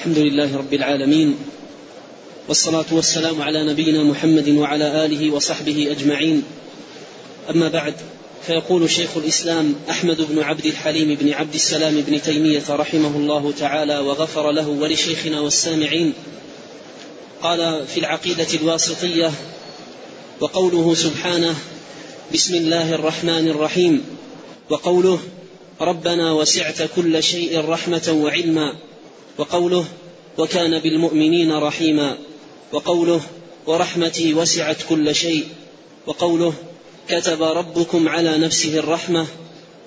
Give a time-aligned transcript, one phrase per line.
[0.00, 1.36] الحمد لله رب العالمين
[2.48, 6.42] والصلاة والسلام على نبينا محمد وعلى آله وصحبه أجمعين.
[7.50, 7.94] أما بعد
[8.46, 13.98] فيقول شيخ الإسلام أحمد بن عبد الحليم بن عبد السلام بن تيمية رحمه الله تعالى
[13.98, 16.12] وغفر له ولشيخنا والسامعين.
[17.42, 19.32] قال في العقيدة الواسطية
[20.40, 21.54] وقوله سبحانه
[22.34, 24.04] بسم الله الرحمن الرحيم.
[24.70, 25.18] وقوله
[25.80, 28.89] ربنا وسعت كل شيء رحمة وعلما.
[29.40, 29.84] وقوله
[30.38, 32.18] وكان بالمؤمنين رحيما
[32.72, 33.20] وقوله
[33.66, 35.44] ورحمتي وسعت كل شيء
[36.06, 36.54] وقوله
[37.08, 39.26] كتب ربكم على نفسه الرحمة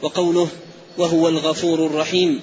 [0.02, 0.48] وقوله
[0.98, 2.40] وهو الغفور الرحيم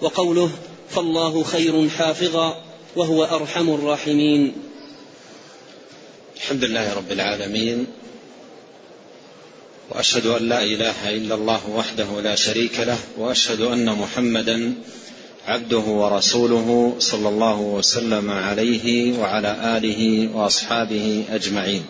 [0.00, 0.50] وقوله
[0.90, 2.62] فالله خير حافظا
[2.96, 4.52] وهو أرحم الراحمين.
[6.36, 7.86] الحمد لله رب العالمين
[9.90, 14.74] وأشهد أن لا إله إلا الله وحده لا شريك له وأشهد أن محمدا
[15.46, 21.84] عبده ورسوله صلى الله وسلم عليه وعلى آله وأصحابه أجمعين.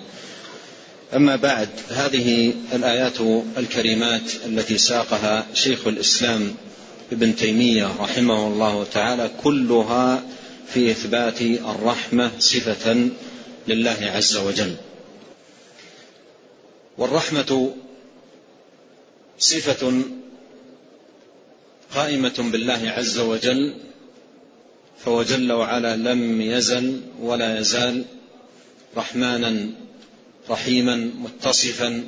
[1.17, 3.21] أما بعد هذه الآيات
[3.59, 6.55] الكريمات التي ساقها شيخ الإسلام
[7.13, 10.23] ابن تيمية رحمه الله تعالى كلها
[10.73, 13.09] في إثبات الرحمة صفة
[13.69, 14.75] لله عز وجل.
[16.99, 17.75] والرحمة
[19.39, 20.03] صفة
[21.95, 23.75] قائمة بالله عز وجل
[25.05, 28.05] فهو جل وعلا لم يزل ولا يزال
[28.97, 29.71] رحمانا
[30.51, 32.07] رحيما متصفا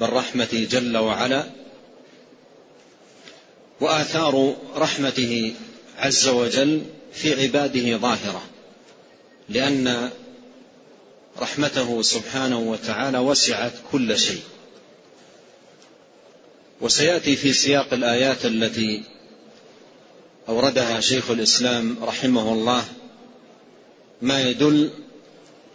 [0.00, 1.44] بالرحمة جل وعلا.
[3.80, 5.54] وآثار رحمته
[5.98, 8.42] عز وجل في عباده ظاهرة
[9.48, 10.10] لأن
[11.38, 14.42] رحمته سبحانه وتعالى وسعت كل شيء.
[16.82, 19.02] وسيأتي في سياق الآيات التي
[20.48, 22.84] أوردها شيخ الإسلام رحمه الله
[24.22, 24.90] ما يدل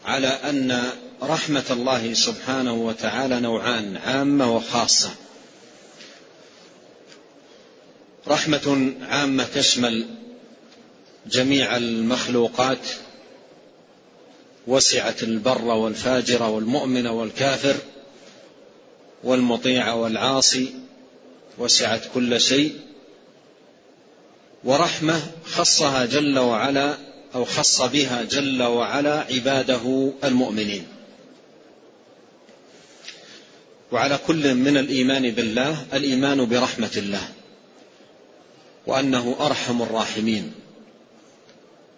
[0.06, 0.84] على أن
[1.24, 5.12] رحمة الله سبحانه وتعالى نوعان عامة وخاصة.
[8.28, 10.06] رحمة عامة تشمل
[11.28, 12.88] جميع المخلوقات
[14.68, 17.76] وسعت البر والفاجر والمؤمن والكافر
[19.24, 20.74] والمطيع والعاصي
[21.60, 22.80] وسعت كل شيء
[24.64, 26.98] ورحمة خصها جل وعلا
[27.36, 30.88] أو خص بها جل وعلا عباده المؤمنين.
[33.92, 37.30] وعلى كل من الإيمان بالله الإيمان برحمة الله
[38.88, 40.52] وأنه أرحم الراحمين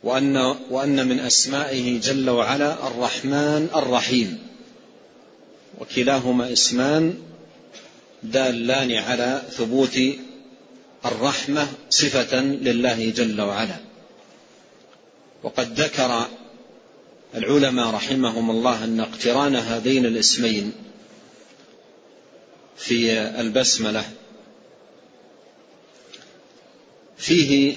[0.03, 0.37] وأن
[0.69, 4.39] وأن من أسمائه جل وعلا الرحمن الرحيم
[5.79, 7.17] وكلاهما اسمان
[8.23, 9.99] دالان على ثبوت
[11.05, 13.75] الرحمة صفة لله جل وعلا.
[15.43, 16.27] وقد ذكر
[17.35, 20.73] العلماء رحمهم الله أن اقتران هذين الاسمين
[22.77, 24.03] في البسملة
[27.17, 27.75] فيه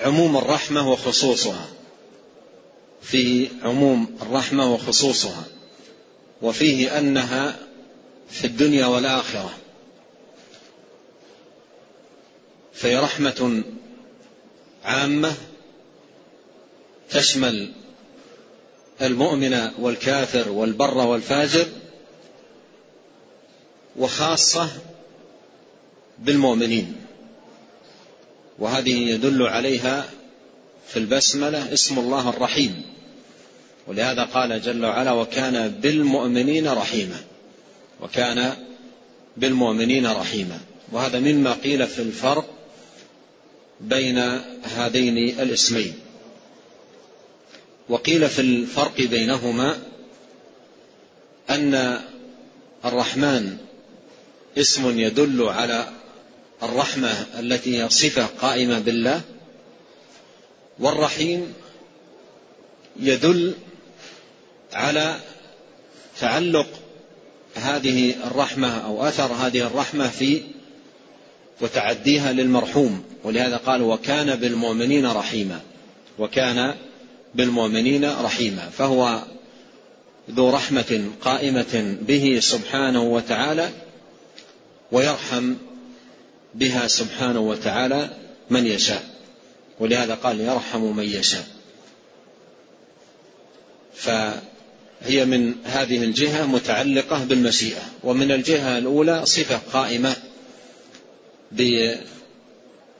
[0.00, 1.66] عموم الرحمة وخصوصها.
[3.02, 5.44] فيه عموم الرحمة وخصوصها.
[6.42, 7.58] وفيه أنها
[8.30, 9.54] في الدنيا والآخرة.
[12.72, 13.62] فهي رحمة
[14.84, 15.34] عامة
[17.10, 17.72] تشمل
[19.02, 21.66] المؤمن والكافر والبر والفاجر
[23.96, 24.68] وخاصة
[26.18, 26.96] بالمؤمنين.
[28.58, 30.10] وهذه يدل عليها
[30.88, 32.82] في البسملة اسم الله الرحيم.
[33.86, 37.20] ولهذا قال جل وعلا وكان بالمؤمنين رحيما
[38.04, 38.56] وكان
[39.36, 40.60] بالمؤمنين رحيما.
[40.92, 42.44] وهذا مما قيل في الفرق
[43.80, 44.18] بين
[44.62, 45.94] هذين الاسمين.
[47.88, 49.78] وقيل في الفرق بينهما
[51.50, 52.00] أن
[52.84, 53.56] الرحمن
[54.58, 55.88] اسم يدل على
[56.62, 59.20] الرحمة التي هي صفة قائمة بالله
[60.78, 61.54] والرحيم
[63.00, 63.54] يدل
[64.72, 65.20] على
[66.20, 66.66] تعلق
[67.54, 70.42] هذه الرحمة أو أثر هذه الرحمة في
[71.60, 75.60] وتعديها للمرحوم ولهذا قال وكان بالمؤمنين رحيما.
[76.18, 76.74] وكان
[77.34, 79.22] بالمؤمنين رحيما فهو
[80.30, 83.70] ذو رحمة قائمة به سبحانه وتعالى
[84.92, 85.54] ويرحم
[86.54, 88.10] بها سبحانه وتعالى
[88.50, 89.02] من يشاء
[89.80, 91.46] ولهذا قال يرحم من يشاء.
[95.04, 100.16] هي من هذه الجهة متعلقة بالمشيئة ومن الجهة الأولى صفة قائمة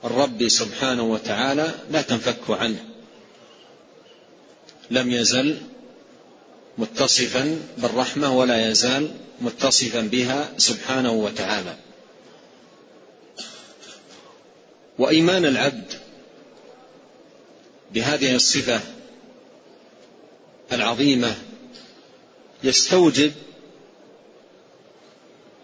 [0.05, 2.85] الرب سبحانه وتعالى لا تنفك عنه.
[4.91, 5.57] لم يزل
[6.77, 9.09] متصفا بالرحمة ولا يزال
[9.41, 11.75] متصفا بها سبحانه وتعالى.
[14.99, 15.93] وإيمان العبد
[17.93, 18.79] بهذه الصفة
[20.71, 21.35] العظيمة
[22.63, 23.31] يستوجب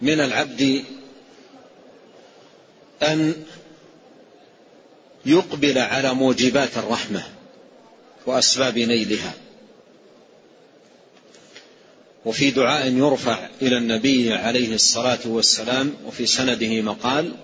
[0.02, 0.84] من العبد
[3.04, 3.44] أن
[5.26, 7.24] يقبل على موجبات الرحمة
[8.26, 9.34] وأسباب نيلها.
[12.26, 17.36] وفي دعاء يرفع إلى النبي عليه الصلاة والسلام وفي سنده مقال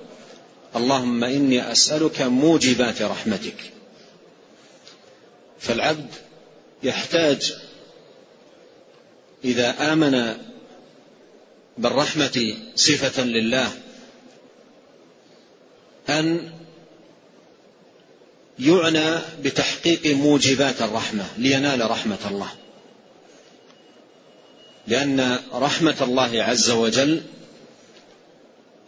[0.76, 3.72] اللهم إني أسألك موجبات رحمتك.
[5.60, 6.10] فالعبد
[6.84, 7.54] يحتاج
[9.46, 10.38] إذا آمن
[11.78, 13.72] بالرحمة صفة لله
[16.10, 16.52] أن
[18.60, 22.50] يعنى بتحقيق موجبات الرحمة لينال رحمة الله.
[24.88, 27.22] لأن رحمة الله عز وجل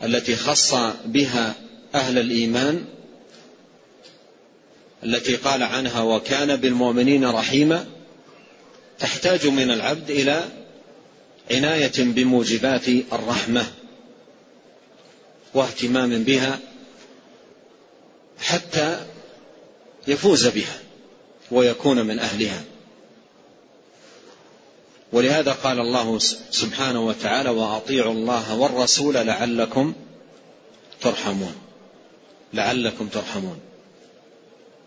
[0.04, 0.76] التي خص
[1.06, 1.56] بها
[1.96, 2.86] أهل الإيمان
[5.04, 7.86] التي قال عنها وكان بالمؤمنين رحيما
[9.00, 10.44] تحتاج من العبد إلى
[11.52, 13.66] عناية بموجبات الرحمة
[15.54, 16.60] واهتمام بها
[18.40, 19.06] حتى
[20.08, 20.80] يفوز بها
[21.52, 22.64] ويكون من أهلها.
[25.14, 26.20] ولهذا قال الله
[26.52, 29.94] سبحانه وتعالى وأطيعوا الله والرسول لعلكم
[31.02, 31.56] ترحمون.
[32.54, 33.60] لعلكم ترحمون.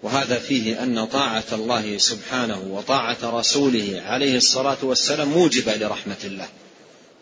[0.02, 6.48] وهذا فيه أن طاعة الله سبحانه وطاعة رسوله عليه الصلاة والسلام موجبة لرحمة الله.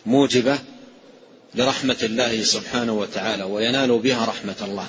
[0.06, 0.59] موجبة
[1.55, 4.87] لرحمة الله سبحانه وتعالى وينال بها رحمة الله.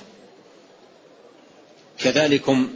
[2.00, 2.70] كذلكم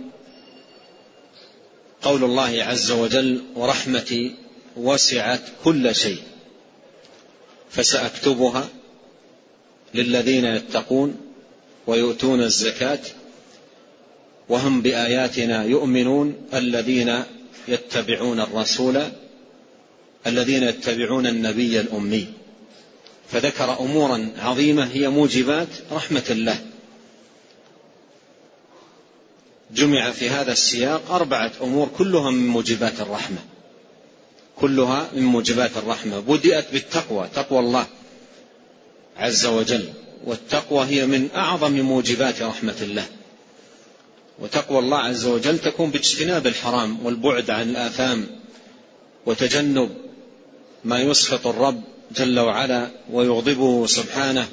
[2.02, 4.36] قول الله عز وجل ورحمتي
[4.78, 6.22] وسعت كل شيء
[7.70, 8.70] فسأكتبها
[9.94, 11.18] للذين يتقون
[11.88, 13.00] ويؤتون الزكاة
[14.50, 17.24] وهم بآياتنا يؤمنون الذين
[17.68, 19.02] يتبعون الرسول
[20.28, 22.28] الذين يتبعون النبي الأمي.
[23.32, 26.66] فذكر أمورا عظيمة هي موجبات رحمة الله.
[29.72, 33.38] جمع في هذا السياق أربعة أمور كلها من موجبات الرحمة.
[34.56, 36.20] كلها من موجبات الرحمة.
[36.20, 37.86] بدأت بالتقوى تقوى الله
[39.18, 39.90] عز وجل.
[40.26, 43.06] والتقوى هي من أعظم موجبات رحمة الله.
[44.40, 48.28] وتقوى الله عز وجل تكون باجتناب الحرام والبعد عن الآثام
[49.26, 49.90] وتجنب
[50.84, 54.48] ما يسخط الرب جل وعلا ويغضبه سبحانه.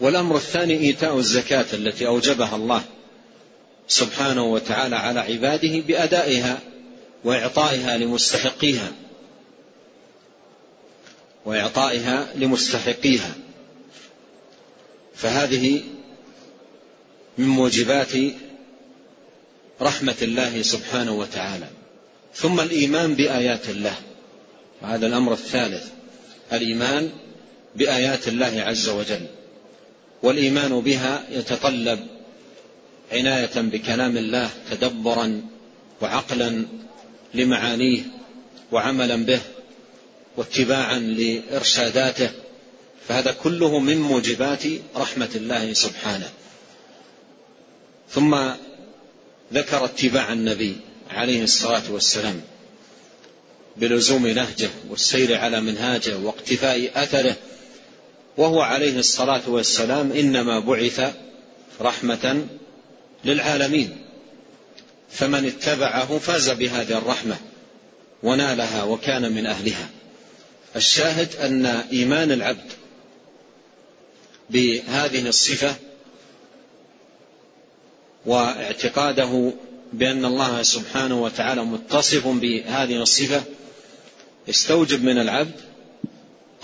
[0.00, 2.82] والأمر الثاني إيتاء الزكاة التي أوجبها الله
[3.88, 6.58] سبحانه وتعالى على عباده بأدائها
[7.24, 8.92] وإعطائها لمستحقيها.
[11.44, 13.34] وإعطائها لمستحقيها.
[15.14, 15.82] فهذه
[17.38, 18.12] من موجبات
[19.82, 21.66] رحمة الله سبحانه وتعالى.
[22.34, 23.94] ثم الإيمان بآيات الله.
[24.82, 25.86] وهذا الأمر الثالث.
[26.52, 27.10] الإيمان
[27.76, 29.26] بآيات الله عز وجل.
[30.22, 32.06] والإيمان بها يتطلب
[33.12, 35.42] عناية بكلام الله تدبرا
[36.00, 36.66] وعقلا
[37.34, 38.02] لمعانيه
[38.72, 39.40] وعملا به
[40.36, 42.30] واتباعا لإرشاداته.
[43.08, 44.62] فهذا كله من موجبات
[44.96, 46.28] رحمة الله سبحانه.
[48.12, 48.50] ثم
[49.52, 50.76] ذكر اتباع النبي
[51.10, 52.40] عليه الصلاة والسلام
[53.76, 57.36] بلزوم نهجه والسير على منهاجه واقتفاء أثره
[58.36, 61.14] وهو عليه الصلاة والسلام إنما بعث
[61.80, 62.46] رحمة
[63.24, 63.96] للعالمين.
[65.10, 67.36] فمن اتبعه فاز بهذه الرحمة
[68.22, 69.88] ونالها وكان من أهلها.
[70.76, 72.72] الشاهد أن إيمان العبد
[74.50, 75.74] بهذه الصفة
[78.26, 79.52] واعتقاده
[79.92, 83.42] بأن الله سبحانه وتعالى متصف بهذه الصفة
[84.48, 85.60] يستوجب من العبد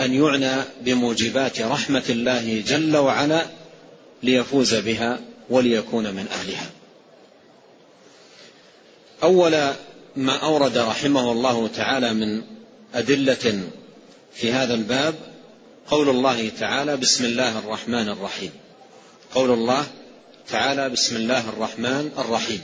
[0.01, 3.47] أن يعنى بموجبات رحمة الله جل وعلا
[4.23, 5.21] ليفوز بها
[5.51, 6.71] وليكون من أهلها.
[9.23, 9.73] أول
[10.17, 12.43] ما أورد رحمه الله تعالى من
[12.95, 13.63] أدلة
[14.35, 15.15] في هذا الباب
[15.87, 18.51] قول الله تعالى بسم الله الرحمن الرحيم
[19.35, 19.87] قول الله
[20.51, 22.63] تعالى بسم الله الرحمن الرحيم.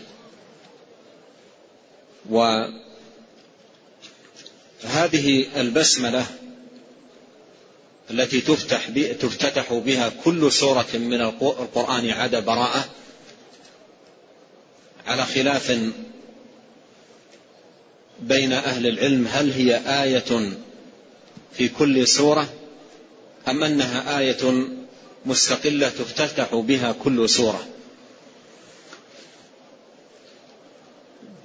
[2.30, 2.80] وهذه
[5.60, 6.26] البسملة
[8.10, 8.88] التي تفتح
[9.20, 12.84] تفتتح بها كل سورة من القرآن عدا براءة
[15.06, 15.92] على خلاف
[18.20, 20.52] بين أهل العلم هل هي آية
[21.52, 22.52] في كل سورة
[23.48, 24.68] أم أنها آية
[25.26, 27.71] مستقلة تفتتح بها كل سورة.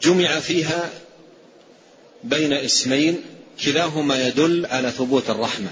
[0.07, 0.89] جمع فيها
[2.23, 3.21] بين اسمين
[3.65, 5.69] كلاهما يدل على ثبوت الرحمة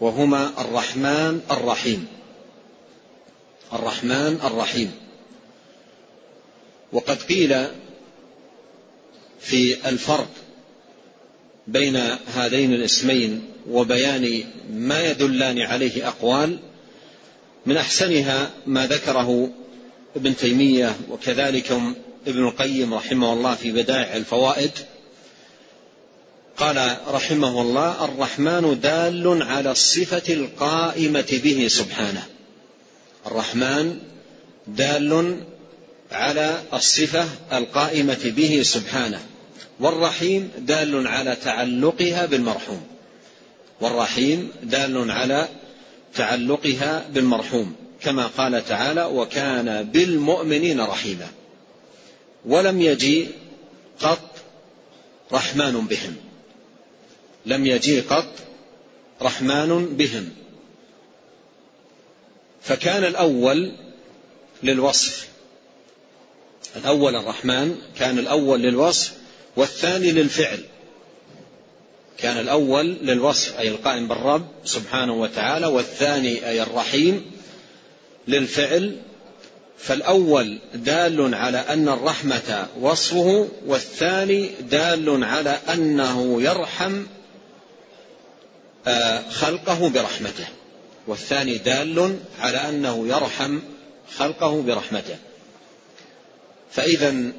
[0.00, 2.06] وهما الرحمن الرحيم.
[3.72, 4.92] الرحمن الرحيم.
[6.92, 7.66] وقد قيل
[9.40, 10.28] في الفرق
[11.66, 11.96] بين
[12.34, 16.58] هذين الاسمين وبيان ما يدلان عليه أقوال
[17.66, 19.50] من أحسنها ما ذكره
[20.16, 21.80] ابن تيمية وكذلك
[22.26, 24.70] ابن القيم رحمه الله في بدائع الفوائد
[26.56, 32.22] قال رحمه الله الرحمن دال على الصفة القائمة به سبحانه.
[33.26, 33.98] الرحمن
[34.66, 35.40] دال
[36.12, 39.20] على الصفة القائمة به سبحانه
[39.80, 42.82] والرحيم دال على تعلقها بالمرحوم.
[43.80, 45.48] والرحيم دال على
[46.14, 51.26] تعلقها بالمرحوم كما قال تعالى وكان بالمؤمنين رحيما
[52.46, 53.28] ولم يجي
[54.00, 54.30] قط
[55.32, 56.16] رحمن بهم.
[57.46, 58.32] لم يجي قط
[59.22, 60.30] رحمن بهم.
[62.62, 63.72] فكان الأول
[64.62, 65.28] للوصف.
[66.76, 69.12] الأول الرحمن كان الأول للوصف
[69.56, 70.64] والثاني للفعل.
[72.18, 77.30] كان الأول للوصف أي القائم بالرب سبحانه وتعالى والثاني أي الرحيم
[78.28, 78.96] للفعل
[79.82, 87.06] فالأول دال على أن الرحمة وصفه والثاني دال على أنه يرحم
[88.86, 90.46] آه، خلقه برحمته.
[91.06, 93.58] والثاني دال على أنه يرحم
[94.16, 95.16] خلقه برحمته.
[96.72, 97.32] فإذا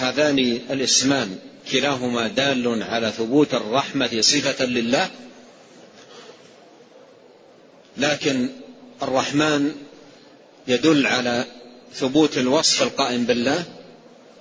[0.00, 0.38] هذان
[0.70, 1.38] الاسمان
[1.72, 5.10] كلاهما دال على ثبوت الرحمة صفة لله.
[7.96, 8.48] لكن
[9.02, 9.74] الرحمن
[10.68, 11.44] يدل على
[11.94, 13.64] ثبوت الوصف القائم بالله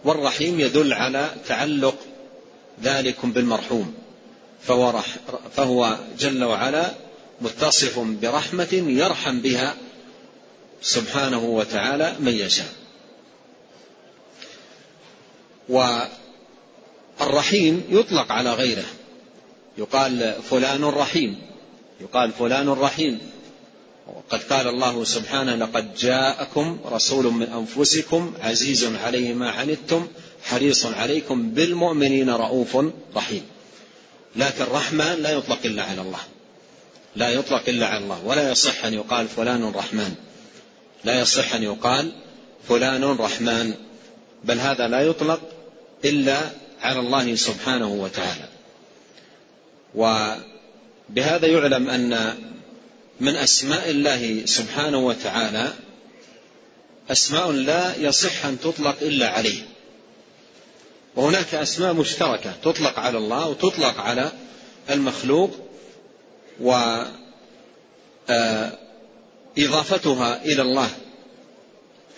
[0.03, 1.95] والرحيم يدل على تعلق
[2.83, 3.93] ذلك بالمرحوم
[4.61, 5.15] فهو, رح
[5.55, 6.91] فهو جل وعلا
[7.41, 9.75] متصف برحمة يرحم بها
[10.81, 12.73] سبحانه وتعالى من يشاء.
[17.19, 18.85] والرحيم يطلق على غيره
[19.77, 21.41] يقال فلان رحيم
[22.01, 23.19] يقال فلان رحيم
[24.15, 30.07] وقد قال الله سبحانه لقد جاءكم رسول من أنفسكم عزيز عليه ما عنتم
[30.43, 32.77] حريص عليكم بالمؤمنين رؤوف
[33.15, 33.43] رحيم.
[34.35, 36.19] لكن رحمن لا يطلق إلا على الله.
[37.15, 38.25] لا يطلق إلا على الله.
[38.25, 40.15] ولا يصح أن يقال فلان رحمن.
[41.03, 42.11] لا يصح أن يقال
[42.69, 43.73] فلان رحمن.
[44.43, 45.41] بل هذا لا يطلق
[46.05, 46.39] إلا
[46.81, 48.47] على الله سبحانه وتعالى.
[49.95, 52.35] وبهذا يعلم أن
[53.21, 55.73] من أسماء الله سبحانه وتعالى
[57.11, 59.61] أسماء لا يصح أن تطلق إلا عليه.
[61.15, 64.31] وهناك أسماء مشتركة تطلق على الله وتطلق على
[64.89, 65.51] المخلوق
[66.59, 67.13] وإضافتها
[70.35, 70.89] آه، إلى الله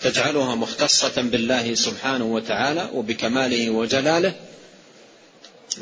[0.02, 4.34] تجعلها مختصة بالله سبحانه وتعالى وبكماله وجلاله.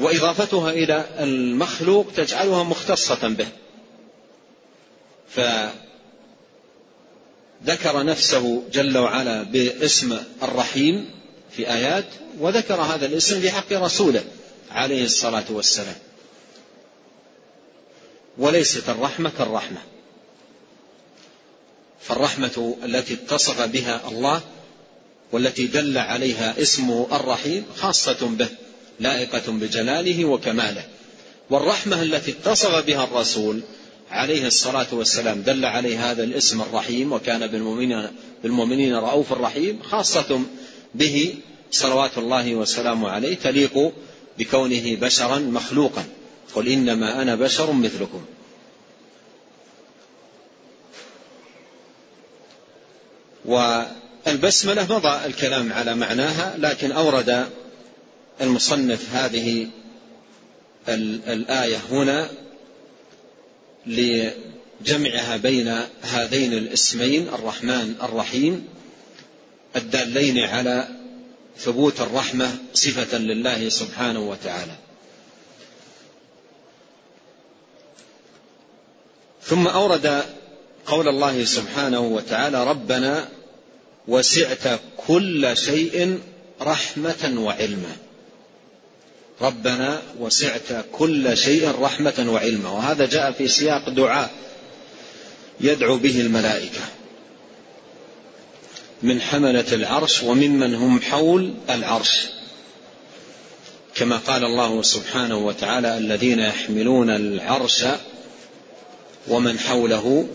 [0.00, 3.48] وإضافتها إلى المخلوق تجعلها مختصة به.
[5.34, 5.72] فذكر
[8.04, 11.10] نفسه جل وعلا باسم الرحيم
[11.56, 12.04] في آيات
[12.38, 14.24] وذكر هذا الاسم في حق رسوله
[14.70, 15.96] عليه الصلاة والسلام.
[18.38, 19.78] وليست الرحمة كالرحمة.
[22.00, 24.42] فالرحمة التي اتصف بها الله
[25.32, 28.48] والتي دل عليها اسمه الرحيم خاصة به
[29.00, 30.84] لائقة بجلاله وكماله.
[31.50, 33.62] والرحمة التي اتصف بها الرسول
[34.12, 38.08] عليه الصلاة والسلام دل عليه هذا الاسم الرحيم وكان بالمؤمنين,
[38.42, 40.40] بالمؤمنين رؤوف الرحيم خاصة
[40.94, 41.34] به
[41.70, 43.92] صلوات الله وسلامه عليه تليق
[44.38, 46.04] بكونه بشرا مخلوقا.
[46.54, 48.24] قل إنما أنا بشر مثلكم.
[53.44, 57.48] والبسملة مضى الكلام على معناها لكن أورد
[58.40, 59.68] المصنف هذه
[60.88, 62.30] الآية هنا
[63.86, 68.68] لجمعها بين هذين الاسمين الرحمن الرحيم
[69.76, 70.88] الدالين على
[71.58, 74.76] ثبوت الرحمة صفة لله سبحانه وتعالى.
[79.42, 80.24] ثم أورد
[80.86, 83.28] قول الله سبحانه وتعالى ربنا
[84.08, 86.20] وسعت كل شيء
[86.60, 87.96] رحمة وعلما.
[89.42, 92.70] ربنا وسعت كل شيء رحمة وعلما.
[92.70, 94.30] وهذا جاء في سياق دعاء
[95.60, 96.80] يدعو به الملائكة.
[99.02, 102.26] من حملة العرش وممن هم حول العرش.
[103.94, 107.84] كما قال الله سبحانه وتعالى الذين يحملون العرش
[109.28, 110.28] ومن حوله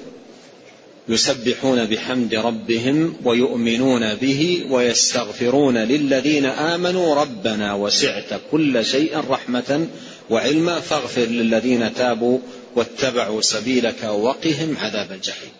[1.09, 9.87] يسبحون بحمد ربهم ويؤمنون به ويستغفرون للذين آمنوا ربنا وسعت كل شيء رحمة
[10.29, 12.39] وعلما فاغفر للذين تابوا
[12.75, 15.51] واتبعوا سبيلك وقهم عذاب الجحيم.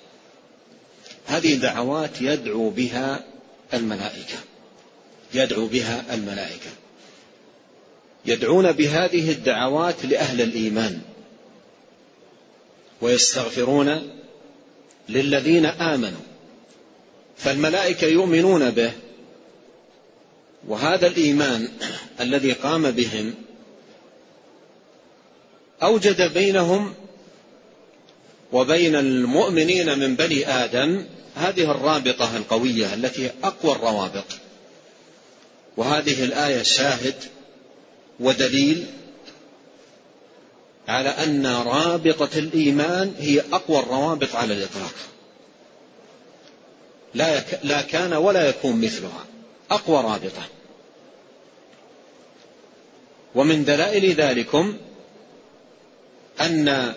[1.26, 3.24] هذه دعوات يدعو بها
[3.74, 4.38] الملائكة.
[5.34, 6.70] يدعو بها الملائكة.
[8.26, 11.02] يدعون بهذه الدعوات لأهل الإيمان.
[13.02, 14.17] ويستغفرون
[15.10, 16.22] للذين آمنوا.
[17.38, 18.92] فالملائكة يؤمنون به
[20.68, 21.70] وهذا الإيمان
[22.22, 23.34] الذي قام بهم
[25.84, 26.94] أوجد بينهم
[28.52, 34.26] وبين المؤمنين من بني آدم هذه الرابطة القوية التي أقوى الروابط.
[35.78, 37.16] وهذه الآية شاهد
[38.20, 38.86] ودليل
[40.88, 44.94] على أن رابطة الإيمان هي أقوى الروابط على الإطلاق.
[47.14, 47.60] لا, يك...
[47.64, 49.26] لا كان ولا يكون مثلها.
[49.72, 50.44] أقوى رابطة.
[53.36, 54.78] ومن دلائل ذلكم
[56.42, 56.94] أن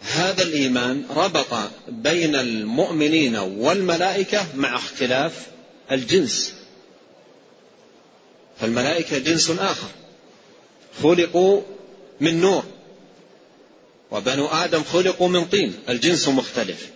[0.00, 1.54] هذا الإيمان ربط
[1.88, 5.46] بين المؤمنين والملائكة مع اختلاف
[5.92, 6.54] الجنس.
[8.60, 9.88] فالملائكة جنس آخر.
[11.02, 11.62] خلقوا
[12.20, 12.64] من نور.
[14.10, 16.90] وبنو آدم خلقوا من طين الجنس مختلف.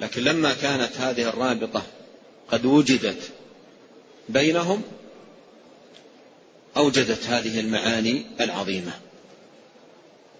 [0.00, 1.82] لكن لما كانت هذه الرابطة
[2.50, 3.18] قد وجدت
[4.28, 4.82] بينهم
[6.76, 8.92] أوجدت هذه المعاني العظيمة.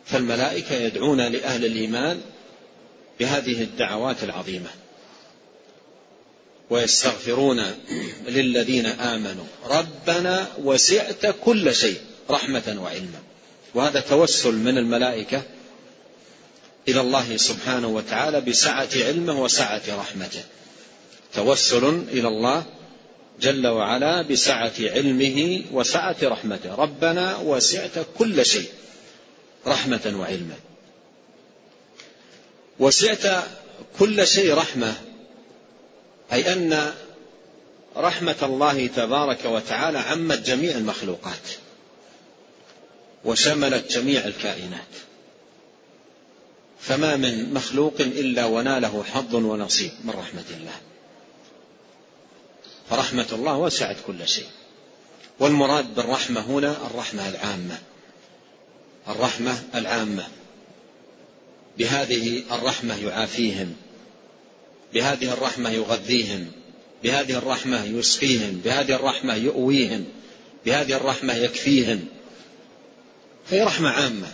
[0.07, 2.21] فالملائكة يدعون لأهل الإيمان
[3.21, 4.71] بهذه الدعوات العظيمة.
[6.71, 7.65] ويستغفرون
[8.27, 9.45] للذين آمنوا.
[9.67, 13.28] ربنا وسعت كل شيء رحمة وعلما.
[13.75, 15.43] وهذا توسل من الملائكة
[16.89, 20.43] إلى الله سبحانه وتعالى بسعة علمه وسعة رحمته.
[21.35, 22.65] توسل إلى الله
[23.41, 26.75] جل وعلا بسعة علمه وسعة رحمته.
[26.75, 28.69] ربنا وسعت كل شيء
[29.67, 30.57] رحمة وعلما.
[32.79, 33.45] وسعت
[33.99, 34.95] كل شيء رحمة
[36.33, 36.93] أي أن
[37.97, 41.68] رحمة الله تبارك وتعالى عمت جميع المخلوقات.
[43.25, 44.89] وشملت جميع الكائنات.
[46.81, 50.81] فما من مخلوق إلا وناله حظ ونصيب من رحمة الله.
[52.91, 54.47] فرحمة الله وسعت كل شيء.
[55.41, 57.79] والمراد بالرحمة هنا الرحمة العامة.
[59.09, 60.29] الرحمة العامة.
[61.79, 63.77] بهذه الرحمة يعافيهم.
[64.95, 66.53] بهذه الرحمة يغذيهم.
[67.03, 68.61] بهذه الرحمة يسقيهم.
[68.65, 70.05] بهذه الرحمة يؤويهم.
[70.67, 72.09] بهذه الرحمة يكفيهم.
[73.51, 74.33] هي رحمة عامة.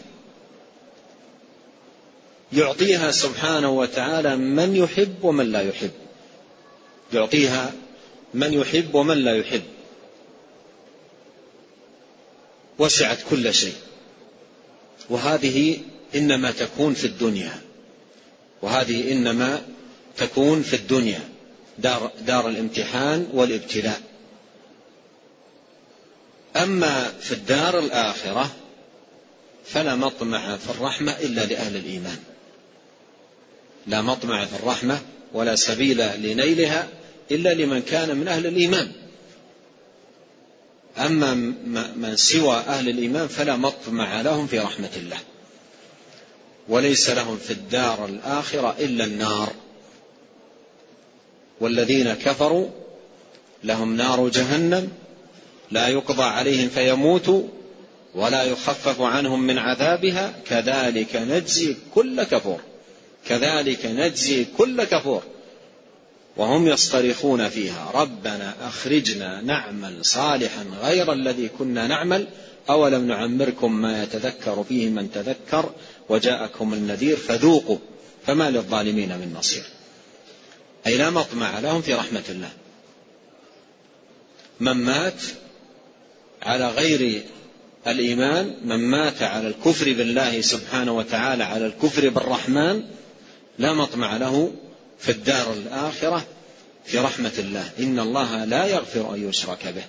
[2.53, 5.91] يعطيها سبحانه وتعالى من يحب ومن لا يحب.
[7.13, 7.73] يعطيها
[8.35, 9.63] من يحب ومن لا يحب.
[12.79, 13.77] وسعت كل شيء.
[15.11, 15.81] وهذه
[16.15, 17.61] إنما تكون في الدنيا.
[18.63, 19.63] وهذه إنما
[20.17, 21.21] تكون في الدنيا.
[21.79, 24.01] دار, دار الامتحان والابتلاء.
[26.57, 28.51] أما في الدار الآخرة
[29.65, 32.19] فلا مطمع في الرحمة إلا لأهل الإيمان.
[33.87, 35.01] لا مطمع في الرحمة
[35.33, 36.89] ولا سبيل لنيلها
[37.31, 38.93] إلا لمن كان من أهل الإيمان.
[40.99, 41.35] أما
[41.97, 45.19] من سوى أهل الإيمان فلا مطمع لهم في رحمة الله.
[46.69, 49.53] وليس لهم في الدار الآخرة إلا النار.
[51.61, 52.71] والذين كفروا
[53.65, 54.89] لهم نار جهنم
[55.71, 57.43] لا يقضى عليهم فيموتوا
[58.15, 62.61] ولا يخفف عنهم من عذابها كذلك نجزي كل كفور.
[63.29, 65.23] كذلك نجزي كل كفور.
[66.37, 72.27] وهم يصطرخون فيها ربنا أخرجنا نعمل صالحا غير الذي كنا نعمل
[72.71, 75.71] أولم نعمركم ما يتذكر فيه من تذكر
[76.09, 77.79] وجاءكم النذير فذوقوا
[78.27, 79.65] فما للظالمين من نصير.
[80.87, 82.51] أي لا مطمع لهم في رحمة الله.
[84.61, 85.23] من مات
[86.43, 87.23] على غير
[87.87, 92.83] الإيمان من مات على الكفر بالله سبحانه وتعالى على الكفر بالرحمن
[93.59, 94.53] لا مطمع له
[94.99, 96.27] في الدار الآخرة
[96.85, 97.71] في رحمة الله.
[97.79, 99.85] إن الله لا يغفر أن يشرك به.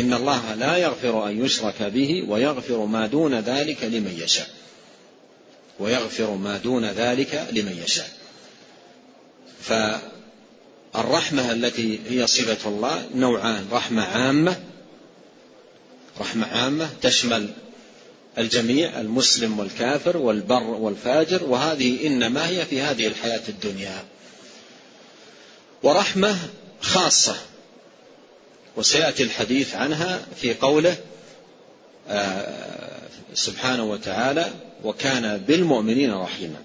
[0.00, 4.48] إن الله لا يغفر أن يشرك به ويغفر ما دون ذلك لمن يشاء.
[5.78, 8.08] ويغفر ما دون ذلك لمن يشاء.
[9.62, 14.56] فالرحمة التي هي صفة الله نوعان رحمة عامة
[16.20, 17.50] رحمة عامة تشمل
[18.38, 24.04] الجميع المسلم والكافر والبر والفاجر وهذه إنما هي في هذه الحياة الدنيا.
[25.82, 26.36] ورحمة
[26.80, 27.36] خاصة
[28.76, 30.96] وسيأتي الحديث عنها في قوله
[32.08, 32.98] آه،
[33.34, 34.50] سبحانه وتعالى
[34.84, 36.58] وكان بالمؤمنين رحيما.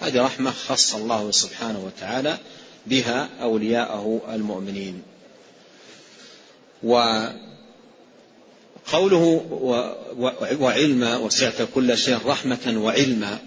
[0.00, 2.38] هذه رحمة خص الله سبحانه وتعالى
[2.86, 5.02] بها أولياءه المؤمنين.
[8.88, 9.44] وقوله
[10.60, 13.38] وعلما وسعت كل شيء رحمة وعلما.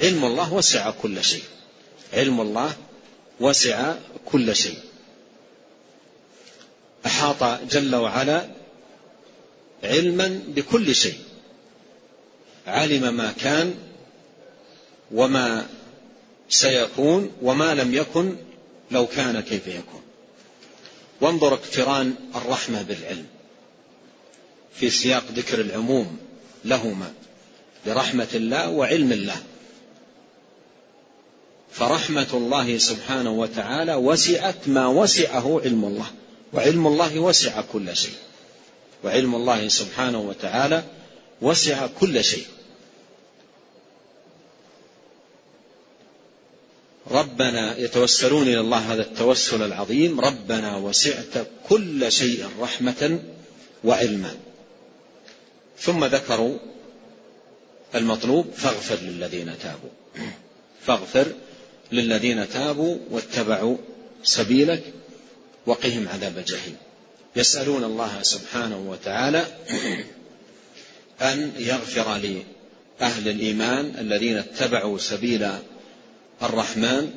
[0.00, 1.42] علم الله وسع كل شيء.
[2.12, 2.76] علم الله
[3.40, 4.78] وسع كل شيء.
[7.06, 8.46] أحاط جل وعلا
[9.84, 11.18] علما بكل شيء.
[12.66, 13.74] علم ما كان
[15.12, 15.66] وما
[16.48, 18.36] سيكون وما لم يكن
[18.90, 20.02] لو كان كيف يكون.
[21.20, 23.26] وانظر اقتران الرحمة بالعلم.
[24.80, 26.18] في سياق ذكر العموم
[26.64, 27.12] لهما
[27.86, 29.36] لرحمة الله وعلم الله.
[31.72, 36.06] فرحمة الله سبحانه وتعالى وسعت ما وسعه علم الله
[36.52, 38.14] وعلم الله وسع كل شيء.
[39.04, 40.82] وعلم الله سبحانه وتعالى
[41.42, 42.46] وسع كل شيء.
[47.10, 53.20] ربنا يتوسلون إلى الله هذا التوسل العظيم ربنا وسعت كل شيء رحمة
[53.84, 54.47] وعلما.
[55.80, 56.58] ثم ذكروا
[57.94, 59.90] المطلوب فاغفر للذين تابوا.
[60.86, 61.26] فاغفر
[61.92, 63.76] للذين تابوا واتبعوا
[64.22, 64.82] سبيلك
[65.66, 66.76] وقهم عذاب الجحيم.
[67.36, 69.46] يسألون الله سبحانه وتعالى
[71.20, 75.48] أن يغفر لأهل الإيمان الذين اتبعوا سبيل
[76.42, 77.10] الرحمن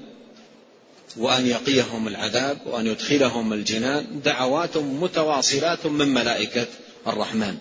[1.18, 4.22] وأن يقيهم العذاب وأن يدخلهم الجنان.
[4.26, 6.68] دعوات متواصلات من ملائكة
[7.08, 7.58] الرحمن.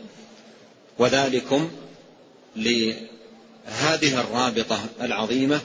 [1.01, 1.71] وذلكم
[2.57, 5.61] لهذه الرابطة العظيمة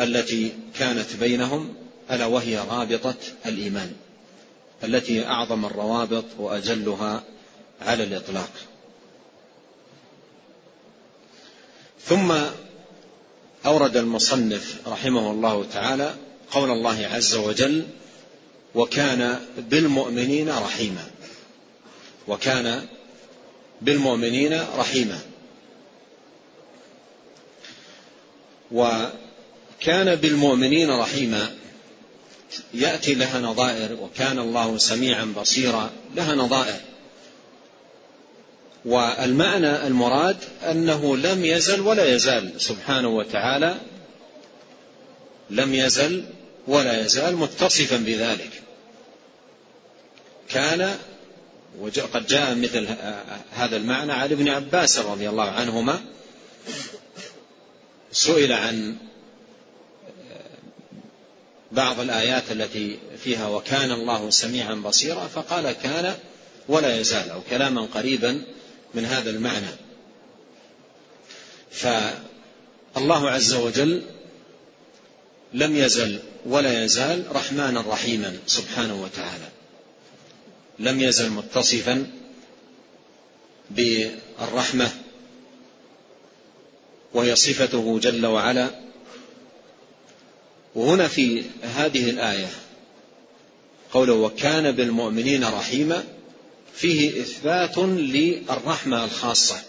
[0.00, 1.74] التي كانت بينهم
[2.10, 3.14] ألا وهي رابطة
[3.46, 3.92] الإيمان
[4.84, 7.22] التي أعظم الروابط وأجلها
[7.80, 8.50] على الإطلاق.
[12.06, 12.32] ثم
[13.66, 16.14] أورد المصنف رحمه الله تعالى
[16.50, 17.86] قول الله عز وجل
[18.74, 21.10] وكان بالمؤمنين رحيما
[22.28, 22.86] وكان
[23.82, 25.18] بالمؤمنين رحيما.
[28.72, 31.50] وكان بالمؤمنين رحيما.
[32.74, 36.80] يأتي لها نظائر وكان الله سميعا بصيرا لها نظائر.
[38.84, 43.74] والمعنى المراد أنه لم يزل ولا يزال سبحانه وتعالى
[45.50, 46.24] لم يزل
[46.66, 48.62] ولا يزال متصفا بذلك.
[50.48, 50.96] كان
[51.78, 52.88] وقد جاء مثل
[53.52, 56.00] هذا المعنى عن ابن عباس رضي الله عنهما.
[58.12, 58.96] سئل عن
[61.72, 66.14] بعض الآيات التي فيها وكان الله سميعا بصيرا فقال كان
[66.68, 68.42] ولا يزال أو كلاما قريبا
[68.94, 69.70] من هذا المعنى.
[71.70, 74.02] فالله عز وجل
[75.52, 79.48] لم يزل ولا يزال رحمانا رحيما سبحانه وتعالى.
[80.80, 82.06] لم يزل متصفا
[83.70, 84.90] بالرحمة
[87.14, 88.70] وهي صفته جل وعلا.
[90.74, 92.48] وهنا في هذه الآية
[93.92, 96.04] قوله وكان بالمؤمنين رحيما
[96.74, 99.62] فيه إثبات للرحمة الخاصة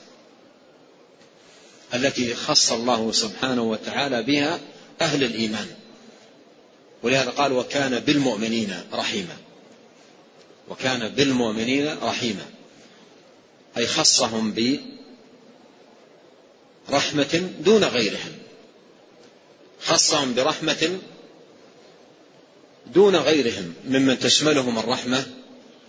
[1.93, 4.59] التي خص الله سبحانه وتعالى بها
[5.01, 5.67] أهل الإيمان.
[7.03, 9.37] ولهذا قال وكان بالمؤمنين رحيما
[10.71, 12.45] وكان بالمؤمنين رحيما.
[13.77, 14.53] أي خصهم
[16.89, 18.31] برحمة دون غيرهم.
[19.81, 20.99] خصهم برحمة
[22.93, 25.25] دون غيرهم ممن تشملهم الرحمة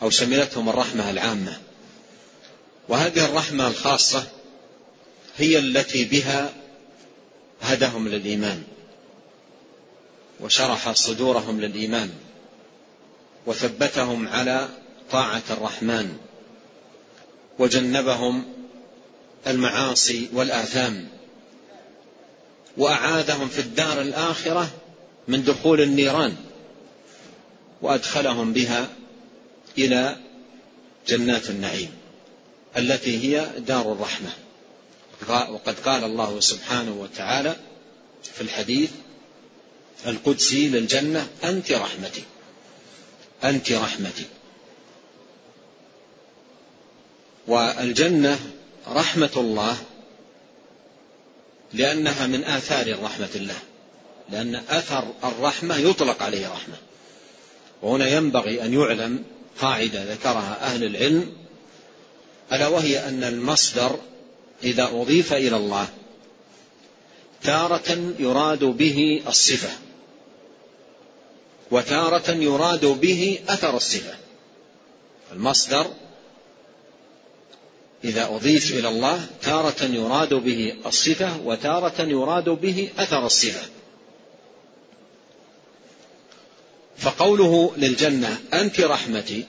[0.03, 1.61] أو شملتهم الرحمة العامة.
[2.88, 4.25] وهذه الرحمة الخاصة
[5.37, 6.55] هي التي بها
[7.61, 8.62] هدهم للإيمان
[10.40, 12.11] وشرح صدورهم للإيمان.
[13.46, 14.68] وثبتهم على
[15.11, 16.16] طاعة الرحمن
[17.59, 18.44] وجنبهم
[19.46, 21.09] المعاصي والآثام
[22.76, 24.70] وأعاذهم في الدار الآخرة
[25.28, 26.37] من دخول النيران
[27.83, 28.88] وأدخلهم بها
[29.78, 30.16] إلى
[31.09, 31.90] جنات النعيم
[32.76, 34.31] التي هي دار الرحمة.
[35.28, 37.57] وقد قال الله سبحانه وتعالى
[38.35, 38.90] في الحديث
[40.07, 42.22] القدسي للجنة أنت رحمتي.
[43.44, 44.24] أنت رحمتي.
[47.46, 48.38] والجنة
[48.88, 49.76] رحمة الله
[51.72, 53.59] لأنها من آثار رحمة الله.
[54.31, 56.76] لأن أثر الرحمة يطلق عليه رحمة.
[57.83, 59.24] وهنا ينبغي أن يعلم
[59.61, 61.33] قاعدة ذكرها أهل العلم
[62.52, 63.98] ألا وهي أن المصدر
[64.64, 65.88] إذا أضيف إلى الله
[67.42, 69.82] تارة يراد به الصفة.
[71.72, 74.14] وتارة يراد به أثر الصفة.
[75.32, 75.87] المصدر
[78.04, 83.68] إذا أضيف إلى الله تارة يراد به الصفة وتارة يراد به أثر الصفة.
[86.98, 89.44] فقوله للجنة أنت رحمتي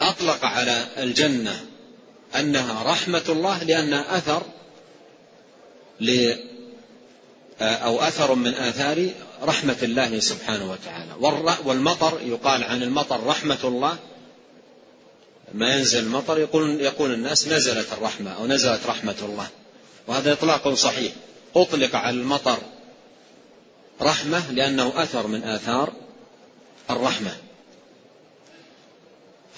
[0.00, 1.64] أطلق على الجنة
[2.36, 4.42] أنها رحمة الله لأنها أثر
[7.60, 9.10] أو أثر من آثار
[9.42, 11.12] رحمة الله سبحانه وتعالى.
[11.64, 13.98] والمطر يقال عن المطر رحمة الله.
[15.54, 19.48] ما ينزل المطر يقول, يقول الناس نزلت الرحمة أو نزلت رحمة الله.
[20.06, 21.12] وهذا إطلاق صحيح.
[21.56, 22.58] أطلق على المطر
[24.02, 25.92] رحمة لأنه أثر من آثار
[26.90, 27.36] الرحمة.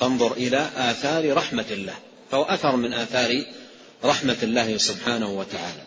[0.00, 1.94] فانظر إلى آثار رحمة الله.
[2.30, 3.44] فهو أثر من آثار
[4.04, 5.82] رحمة الله سبحانه وتعالى.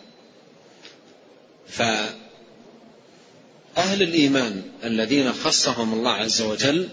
[3.78, 6.88] فأهل الإيمان الذين خصهم الله عز وجل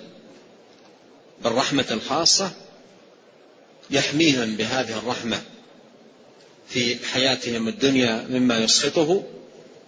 [1.43, 2.51] بالرحمة الخاصة
[3.91, 5.41] يحميهم بهذه الرحمة
[6.67, 9.23] في حياتهم الدنيا مما يسخطه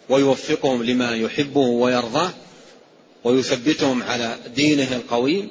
[0.09, 2.33] ويوفقهم لما يحبه ويرضاه
[3.23, 5.49] ويثبتهم على دينه القويم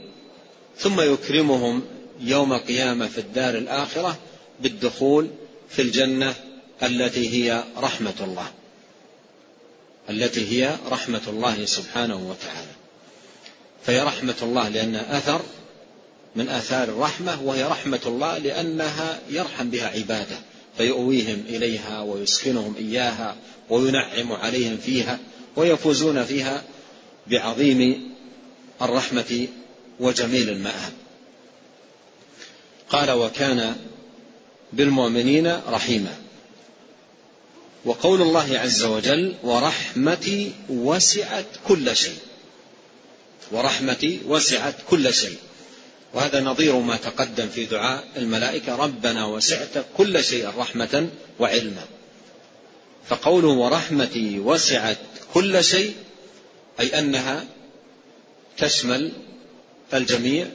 [0.79, 1.83] ثم يكرمهم
[2.21, 4.19] يوم القيامة في الدار الآخرة
[4.61, 5.31] بالدخول
[5.69, 6.35] في الجنة
[6.83, 8.51] التي هي رحمة الله.
[10.11, 12.73] التي هي رحمة الله سبحانه وتعالى.
[13.87, 15.41] فهي رحمة الله لأنها أثر
[16.37, 20.37] من آثار الرحمة وهي رحمة الله لأنها يرحم بها عباده
[20.77, 23.37] فيؤويهم إليها ويسكنهم إياها
[23.71, 25.19] وينعم عليهم فيها
[25.57, 26.63] ويفوزون فيها
[27.27, 28.11] بعظيم
[28.83, 29.49] الرحمة
[30.01, 30.93] وجميل المآب.
[32.89, 33.77] قال وكان
[34.73, 36.15] بالمؤمنين رحيما
[37.85, 42.19] وقول الله عز وجل ورحمتي وسعت كل شيء.
[43.53, 45.37] ورحمتي وسعت كل شيء.
[46.15, 48.77] وهذا نظير ما تقدم في دعاء الملائكة.
[48.77, 51.09] ربنا وسعت كل شيء رحمة
[51.39, 51.85] وعلما.
[53.09, 54.99] فقوله ورحمتي وسعت
[55.35, 55.95] كل شيء
[56.81, 57.45] أي أنها
[58.59, 59.13] تشمل
[59.95, 60.47] الجميع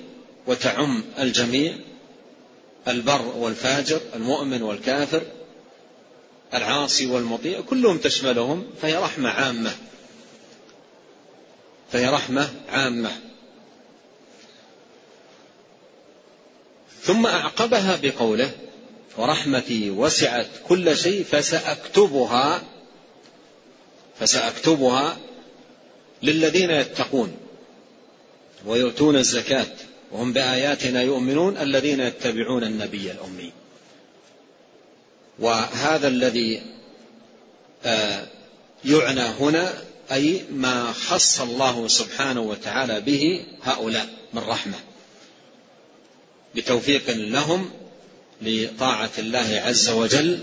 [0.47, 1.75] وتعم الجميع
[2.87, 5.21] البر والفاجر المؤمن والكافر
[6.53, 9.75] العاصي والمطيع كلهم تشملهم فهي رحمة عامة.
[11.91, 13.11] فهي رحمة عامة.
[17.01, 18.51] ثم أعقبها بقوله
[19.17, 22.63] ورحمتي وسعت كل شيء فسأكتبها
[24.19, 25.17] فسأكتبها
[26.23, 27.37] للذين يتقون
[28.65, 29.67] ويؤتون الزكاة
[30.11, 33.51] وهم بآياتنا يؤمنون الذين يتبعون النبي الأمي.
[35.41, 36.61] وهذا الذي
[37.85, 38.23] آه،
[38.85, 39.73] يعنى هنا
[40.11, 44.77] أي ما خص الله سبحانه وتعالى به هؤلاء من رحمة.
[46.55, 47.69] بتوفيق لهم
[48.41, 50.39] لطاعة الله عز وجل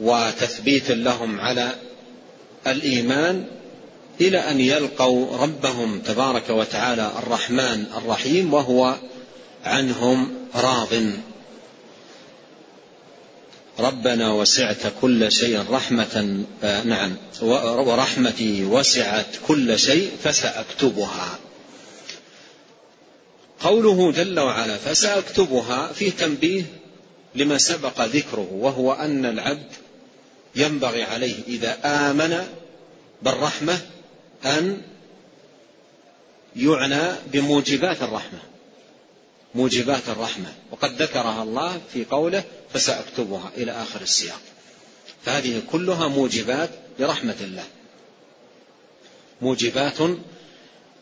[0.00, 1.74] وتثبيت لهم على
[2.66, 3.46] الإيمان
[4.20, 8.96] إلى أن يلقوا ربهم تبارك وتعالى الرحمن الرحيم وهو
[9.64, 10.92] عنهم راض.
[13.78, 21.38] ربنا وسعت كل شيء رحمة آه نعم ورحمتي وسعت كل شيء فسأكتبها.
[23.60, 26.64] قوله جل وعلا فسأكتبها فيه تنبيه
[27.34, 29.72] لما سبق ذكره وهو أن العبد
[30.56, 32.46] ينبغي عليه إذا آمن
[33.22, 33.78] بالرحمة
[34.44, 34.82] أن
[36.56, 38.38] يعنى بموجبات الرحمة.
[39.56, 44.40] موجبات الرحمة وقد ذكرها الله في قوله فسأكتبها إلى آخر السياق.
[45.24, 47.64] فهذه كلها موجبات لرحمة الله.
[49.42, 49.98] موجبات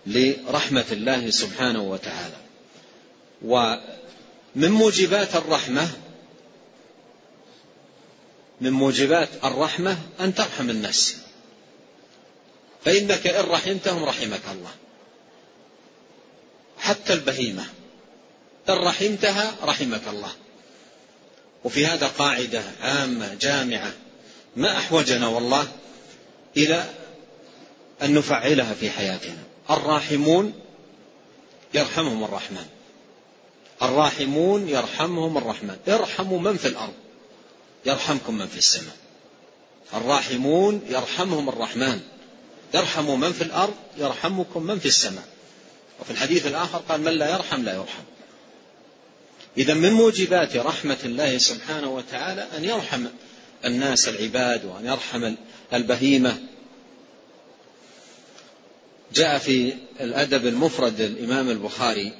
[0.07, 2.37] لرحمة الله سبحانه وتعالى.
[4.55, 5.89] من موجبات الرحمة
[8.61, 11.17] من موجبات الرحمة أن ترحم الناس.
[12.85, 14.71] فإنك إن رحمتهم رحمك الله.
[16.79, 17.67] حتى البهيمة.
[18.69, 20.33] إن رحمتها رحمك الله.
[21.65, 23.93] وفي هذا قاعدة عامة جامعة
[24.57, 25.69] ما أحوجنا والله
[26.57, 26.85] إلى
[28.03, 29.43] أن نفعلها في حياتنا.
[29.71, 30.53] الراحمون
[31.75, 32.67] يرحمهم الرحمن.
[33.83, 35.77] الراحمون يرحمهم الرحمن.
[35.89, 36.95] ارحموا من في الأرض
[37.87, 38.97] يرحمكم من في السماء.
[39.95, 42.01] الراحمون يرحمهم الرحمن.
[42.75, 45.25] ارحموا من في الأرض يرحمكم من في السماء.
[46.01, 48.03] وفي الحديث الآخر قال من لا يرحم لا يرحم.
[49.59, 53.07] إذا من موجبات رحمة الله سبحانه وتعالى أن يرحم
[53.65, 55.35] الناس العباد وأن يرحم
[55.73, 56.39] البهيمة.
[59.13, 62.13] جاء في الأدب المفرد للإمام البخاري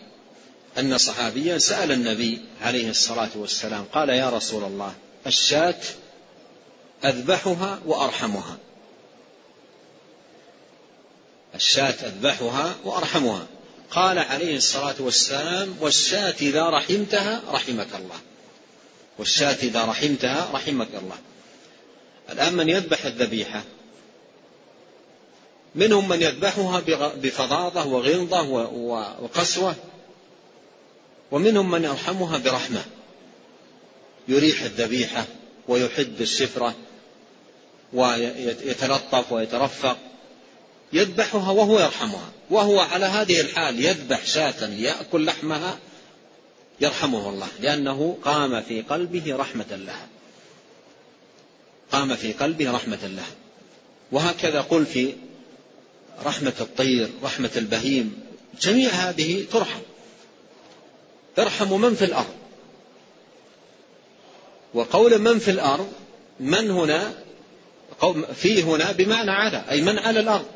[0.79, 4.95] أن صحابيا سأل النبي عليه الصلاة والسلام قال يا رسول الله
[5.27, 5.81] الشاة
[7.05, 8.57] أذبحها وأرحمها.
[11.55, 13.47] الشاة أذبحها وأرحمها.
[13.95, 18.21] قال عليه الصلاة والسلام والشاة إذا رحمتها رحمك الله.
[19.19, 21.17] والشاة إذا رحمتها رحمك الله.
[22.31, 23.63] الآن من يذبح الذبيحة؟
[25.75, 26.83] منهم من يذبحها
[27.17, 28.43] بفظاظة وغلظة
[29.23, 29.75] وقسوة
[31.31, 32.85] ومنهم من يرحمها برحمة.
[34.29, 35.25] يريح الذبيحة
[35.69, 36.75] ويحد الشفرة
[37.93, 39.97] ويتلطف ويترفق.
[40.95, 42.29] يذبحها وهو يرحمها.
[42.51, 45.79] وهو على هذه الحال يذبح شاة ليأكل لحمها
[46.81, 50.07] يرحمه الله لأنه قام في قلبه رحمة لها.
[51.93, 53.31] قام في قلبه رحمة لها.
[54.13, 55.15] وهكذا قل في
[56.25, 58.23] رحمة الطير رحمة البهيم
[58.61, 59.81] جميع هذه ترحم.
[61.39, 62.35] ارحموا من في الأرض.
[64.75, 65.93] وقول من في الأرض
[66.41, 67.13] من هنا
[68.35, 70.47] في هنا بمعنى على أي من على الأرض.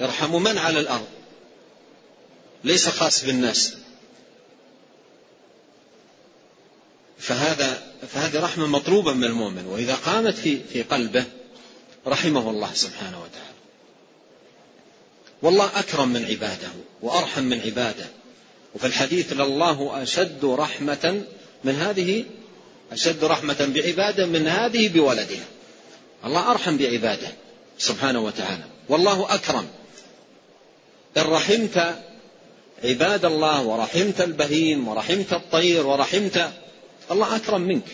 [0.00, 1.06] ارحموا من على الأرض؟
[2.64, 3.74] ليس خاص بالناس.
[7.18, 9.66] فهذا فهذه رحمة مطلوبة من المؤمن.
[9.66, 11.24] وإذا قامت في في قلبه
[12.06, 13.54] رحمه الله سبحانه وتعالى.
[15.42, 16.68] والله أكرم من عباده
[17.02, 18.06] وأرحم من عباده.
[18.74, 21.22] وفي الحديث لله أشد رحمة
[21.64, 22.24] من هذه
[22.92, 25.44] أشد رحمة بعباده من هذه بولدها.
[26.24, 27.28] الله أرحم بعباده
[27.78, 28.64] سبحانه وتعالى.
[28.88, 29.68] والله أكرم.
[31.16, 31.94] إن رحمت
[32.84, 36.50] عباد الله ورحمت البهيم ورحمت الطير ورحمت
[37.10, 37.86] الله أكرم منك.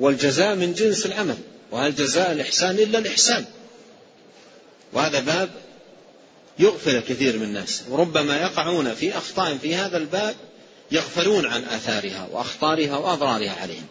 [0.00, 1.36] والجزاء من جنس العمل
[1.70, 3.44] وهل جزاء الإحسان إلا الإحسان.
[4.92, 5.50] وهذا باب
[6.58, 7.82] يغفل كثير من الناس.
[7.90, 10.34] وربما يقعون في أخطاء في هذا الباب
[10.90, 13.86] يغفلون عن آثارها وأخطارها وأضرارها عليهم.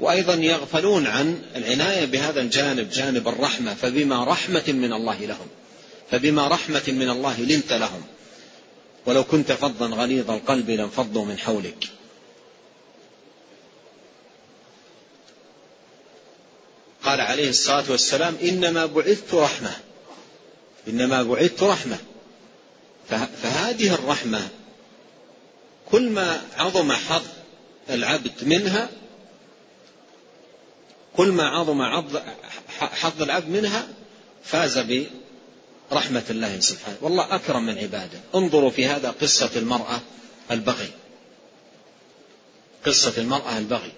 [0.00, 5.46] وأيضا يغفلون عن العناية بهذا الجانب جانب الرحمة فبما رحمة من الله لهم.
[6.14, 8.02] فبما رحمة من الله لنت لهم.
[9.06, 11.88] ولو كنت فظا غليظ القلب لانفضوا من حولك.
[17.04, 19.76] قال عليه الصلاة والسلام إنما بعثت رحمة.
[20.88, 21.98] إنما بعثت رحمة.
[23.42, 24.48] فهذه الرحمة
[25.90, 27.26] كل ما عظم حظ
[27.90, 28.88] العبد منها
[31.16, 31.82] كل ما عظم
[32.78, 33.88] حظ العبد منها
[34.44, 34.78] فاز
[35.90, 36.96] برحمة الله سبحانه.
[37.00, 38.20] والله أكرم من عباده.
[38.34, 40.00] انظروا في هذا قصة المرأة
[40.50, 40.90] البغي.
[42.86, 43.92] قصة المرأة البغي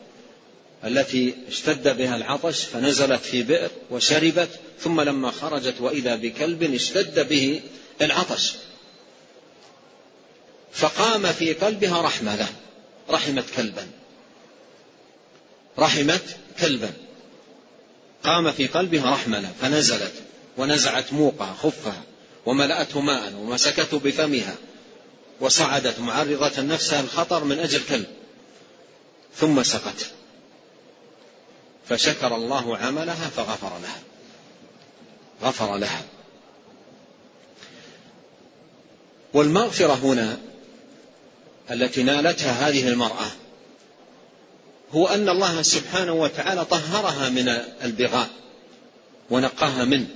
[0.85, 4.49] التي اشتد بها العطش فنزلت في بئر وشربت
[4.81, 7.61] ثم لما خرجت وإذا بكلب اشتد به
[8.03, 8.55] العطش.
[10.73, 12.49] فقام في قلبها رحمة له
[13.11, 13.87] رحمت كلبا.
[15.79, 16.93] رحمت كلبا.
[18.25, 20.13] قام في قلبها رحمة له فنزلت.
[20.57, 22.03] ونزعت موقها خفها
[22.47, 24.55] وملأته ماء ومسكته بفمها
[25.41, 28.07] وصعدت معرضة نفسها الخطر من أجل كلب.
[29.37, 30.07] ثم سقت.
[31.89, 34.01] فشكر الله عملها فغفر لها.
[35.43, 36.03] غفر لها.
[39.35, 40.39] والمغفرة هنا
[41.71, 43.27] التي نالتها هذه المرأة
[44.93, 47.49] هو أن الله سبحانه وتعالى طهرها من
[47.83, 48.29] البغاء
[49.31, 50.09] ونقاها منه.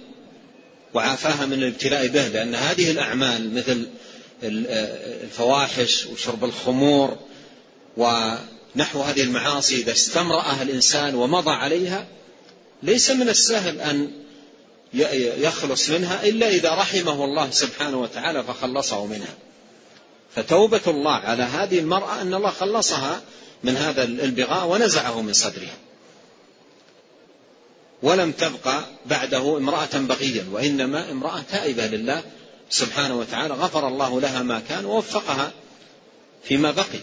[0.94, 3.86] وعافاها من الابتلاء به لأن هذه الأعمال مثل
[4.42, 7.18] الفواحش وشرب الخمور
[7.96, 12.06] ونحو هذه المعاصي إذا استمرأها الإنسان ومضى عليها
[12.82, 14.10] ليس من السهل أن
[15.38, 19.34] يخلص منها إلا إذا رحمه الله سبحانه وتعالى فخلصه منها.
[20.36, 23.20] فتوبة الله على هذه المرأة أن الله خلصها
[23.64, 25.76] من هذا البغاء ونزعه من صدرها.
[28.02, 32.22] ولم تبقى بعده امرأة بغيا وإنما امرأة تائبة لله
[32.70, 33.54] سبحانه وتعالى.
[33.54, 35.52] غفر الله لها ما كان ووفقها
[36.44, 37.00] فيما بقي.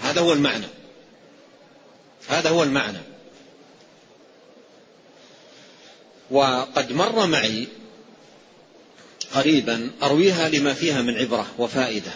[0.00, 0.66] هذا هو المعنى.
[2.28, 2.98] هذا هو المعنى.
[6.30, 7.68] وقد مر معي
[9.34, 12.12] قريبا أرويها لما فيها من عبرة وفائدة.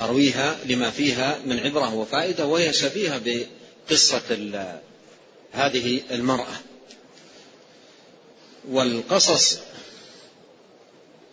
[0.00, 4.20] أرويها لما فيها من عبرة وفائدة وهي شبيهة بقصة
[5.52, 6.71] هذه المرأة.
[8.70, 9.58] والقصص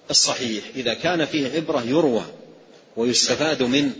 [0.09, 2.25] الصحيح إذا كان فيه عبرة يروى
[2.97, 3.91] ويستفاد منه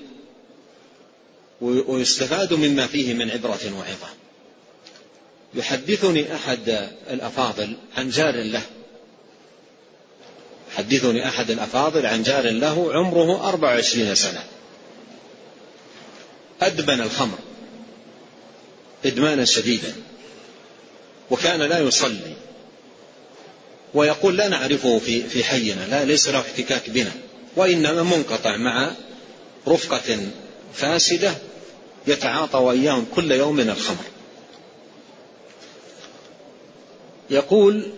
[1.62, 4.08] ويستفاد مما فيه من عبرة وعظة.
[5.54, 8.62] يحدثني أحد الأفاضل عن جار له.
[10.72, 14.44] يحدثني أحد الأفاضل عن جار له عمره أربع وعشرين سنة.
[16.62, 17.38] أدمن الخمر
[19.06, 19.96] إدمانا شديدا
[21.32, 22.36] وكان لا يصلي.
[23.94, 27.12] ويقول لا نعرفه في في حينا لا ليس له احتكاك بنا.
[27.56, 28.92] وإنما منقطع مع
[29.68, 30.18] رفقة
[30.74, 31.34] فاسدة
[32.08, 34.04] يتعاطى وإياهم كل يوم من الخمر.
[37.30, 37.92] يقول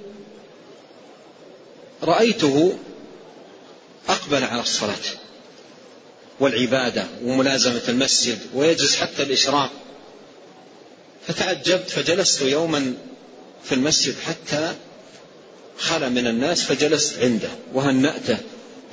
[2.04, 2.78] رأيته
[4.10, 4.96] أقبل على الصلاة
[6.40, 9.72] والعبادة وملازمة المسجد ويجلس حتى الإشراق.
[11.28, 12.94] فتعجبت فجلست يوما
[13.64, 14.76] في المسجد حتى
[15.78, 18.38] خلى من الناس فجلست عنده وهنأته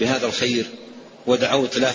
[0.00, 0.66] بهذا الخير
[1.26, 1.94] ودعوت له.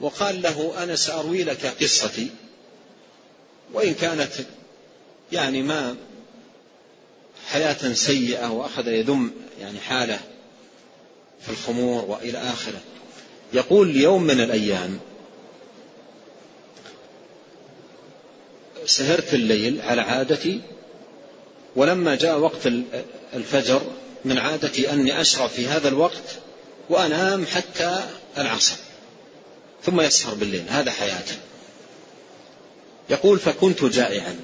[0.00, 2.30] وقال له أنا سأروي لك قصتي.
[3.72, 4.32] وإن كانت
[5.32, 5.96] يعني ما
[7.48, 10.20] حياة سيئة وأخذ يذم يعني حاله
[11.40, 12.80] في الخمور وإلى آخره.
[13.52, 15.00] يقول يوم من الأيام
[18.86, 20.60] سهرت الليل على عادتي
[21.76, 22.66] ولما جاء وقت
[23.34, 23.82] الفجر
[24.24, 26.38] من عادتي أني أشرب في هذا الوقت
[26.90, 28.00] وأنام حتى
[28.38, 28.76] العصر
[29.84, 31.34] ثم يسهر بالليل هذا حياته
[33.10, 34.36] يقول فكنت جائعا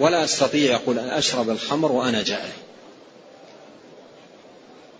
[0.00, 2.52] ولا أستطيع يقول أن أشرب الخمر وأنا جائع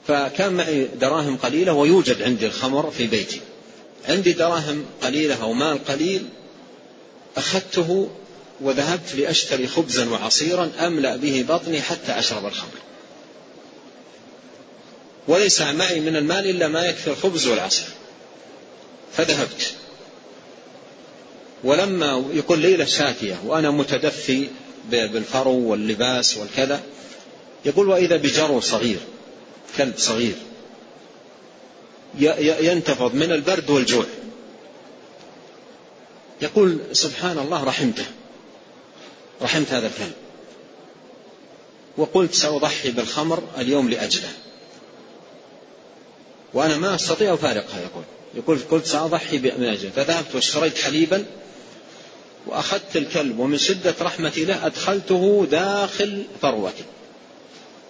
[0.06, 3.40] فكان معي دراهم قليلة ويوجد عندي الخمر في بيتي.
[4.08, 6.28] عندي دراهم قليلة أو مال قليل
[7.36, 8.08] أخذته
[8.60, 12.78] وذهبت لأشتري خبزا وعصيرا أملأ به بطني حتى أشرب الخمر.
[15.28, 17.88] وليس معي من المال إلا ما يكفي الخبز والعصير.
[19.12, 19.74] فذهبت.
[21.64, 24.48] ولما يكون ليلة شاتية وأنا متدفي
[24.90, 26.80] بالفرو واللباس والكذا
[27.64, 28.98] يقول وإذا بجرو صغير
[29.76, 30.34] كلب صغير
[32.60, 34.04] ينتفض من البرد والجوع.
[36.42, 38.04] يقول سبحان الله رحمته.
[39.42, 40.12] رحمت هذا الكلب
[41.96, 44.28] وقلت سأضحي بالخمر اليوم لأجله.
[46.54, 49.90] وأنا ما أستطيع أفارقها يقول يقول قلت سأضحي من أجله.
[49.90, 51.24] فذهبت واشتريت حليبا
[52.46, 56.84] وأخذت الكلب ومن شدة رحمتي له أدخلته داخل ثروتي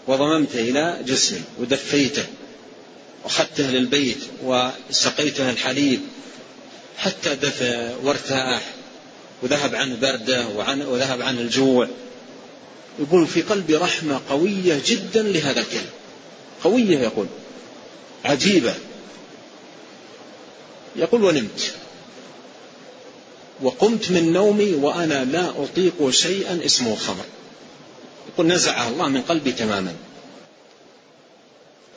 [0.06, 2.26] وضممته إلى جسمي ودفيته.
[3.24, 6.00] وأخذته للبيت وسقيته الحليب
[6.98, 8.75] حتى دفى وارتاح.
[9.42, 11.88] وذهب عنه بردة وعن وذهب عنه الجوع.
[12.98, 15.90] يقول في قلبي رحمة قوية جدا لهذا الكلب
[16.64, 17.26] قوية يقول.
[18.24, 18.74] عجيبة.
[20.96, 21.74] يقول ونمت.
[23.62, 27.24] وقمت من نومي وأنا لا أطيق شيئا اسمه خمر
[28.28, 29.94] يقول نزعه الله من قلبي تماما.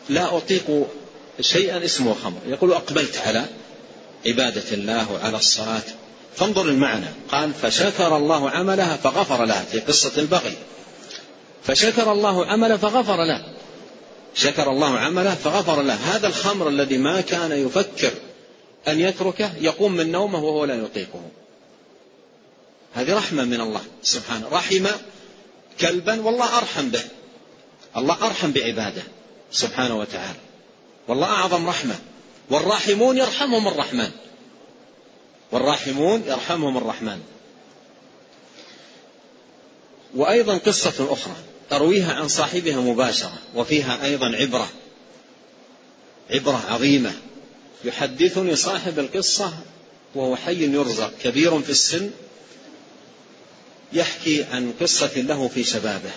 [0.10, 0.88] لا أطيق
[1.42, 3.46] شيئا اسمه خمر يقول أقبلت على
[4.26, 5.84] عبادة الله وعلى الصلاة.
[6.40, 7.06] فانظر المعنى.
[7.32, 10.58] قال فشكر الله عملها فغفر لها في قصة البغي.
[11.64, 13.54] فشكر الله عمله فغفر له.
[14.36, 15.94] شكر الله عمله فغفر له.
[15.94, 18.12] هذا الخمر الذي ما كان يفكر
[18.88, 21.22] أن يتركه يقوم من نومه وهو لا يطيقه.
[22.94, 24.48] هذه رحمة من الله سبحانه.
[24.52, 24.88] رحم
[25.80, 27.04] كلبا والله أرحم به.
[27.98, 29.04] الله أرحم بعباده
[29.52, 30.40] سبحانه وتعالى.
[31.08, 31.96] والله أعظم رحمة.
[32.50, 34.12] والراحمون يرحمهم الرحمن.
[35.52, 37.22] والراحمون يرحمهم الرحمن.
[40.16, 41.36] وأيضا قصة أخرى
[41.72, 44.70] أرويها عن صاحبها مباشرة وفيها أيضا عبرة
[46.30, 47.14] عبرة عظيمة.
[47.84, 49.54] يحدثني صاحب القصة
[50.16, 52.12] وهو حي يرزق كبير في السن
[53.94, 56.12] يحكي عن قصة له في شبابه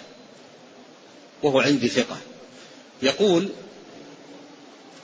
[1.43, 2.17] وهو عندي ثقة.
[3.03, 3.49] يقول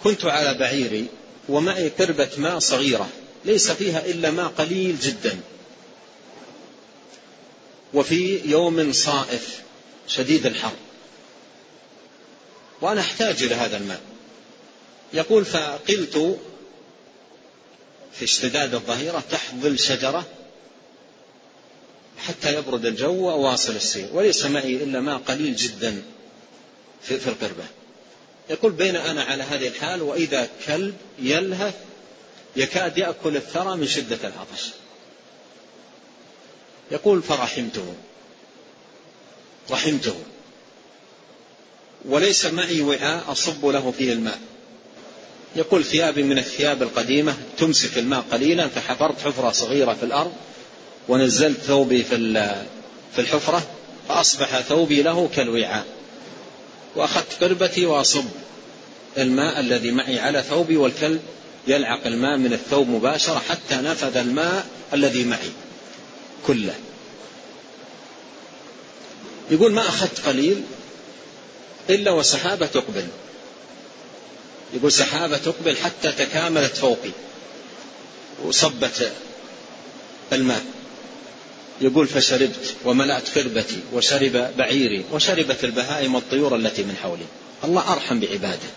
[0.04, 1.06] كنت على بعيري
[1.48, 3.08] ومعي قربة ماء صغيرة
[3.44, 5.40] ليس فيها إلا ماء قليل جدا.
[7.94, 9.62] وفي يوم صائف
[10.08, 10.72] شديد الحر.
[12.80, 14.00] وأنا أحتاج إلى هذا الماء.
[15.12, 16.38] يقول فقلت
[18.12, 20.26] في اشتداد الظهيرة تحت ظل شجرة
[22.18, 24.08] حتى يبرد الجو وأواصل السير.
[24.12, 26.02] وليس معي إلا ماء قليل جدا
[27.02, 27.64] في القربة.
[28.50, 31.74] يقول بين أنا على هذه الحال وإذا كلب يلهث
[32.58, 34.70] يكاد يأكل الثرى من شدة العطش.
[36.90, 37.94] يقول فرحمته.
[39.70, 40.14] رحمته.
[42.04, 44.38] وليس معي وعاء أصب له فيه الماء.
[45.56, 50.32] يقول ثيابي من الثياب القديمة تمسك الماء قليلا فحفرت حفرة صغيرة في الأرض
[51.08, 53.66] ونزلت ثوبي في الحفرة
[54.08, 55.86] فأصبح ثوبي له كالوعاء.
[56.96, 58.24] وأخذت قربتي وأصب
[59.18, 61.22] الماء الذي معي على ثوبي والكلب
[61.66, 65.50] يلعق الماء من الثوب مباشرة حتى نفذ الماء الذي معي
[66.46, 66.74] كله.
[69.50, 70.62] يقول ما أخذت قليل
[71.90, 73.06] إلا وسحابة تقبل.
[74.74, 77.10] يقول سحابة تقبل حتى تكاملت فوقي
[78.44, 79.12] وصبت
[80.32, 80.64] الماء.
[81.80, 87.26] يقول فشربت وملأت قربتي وشرب بعيري وشربت البهائم والطيور التي من حولي.
[87.64, 88.68] الله أرحم بعباده.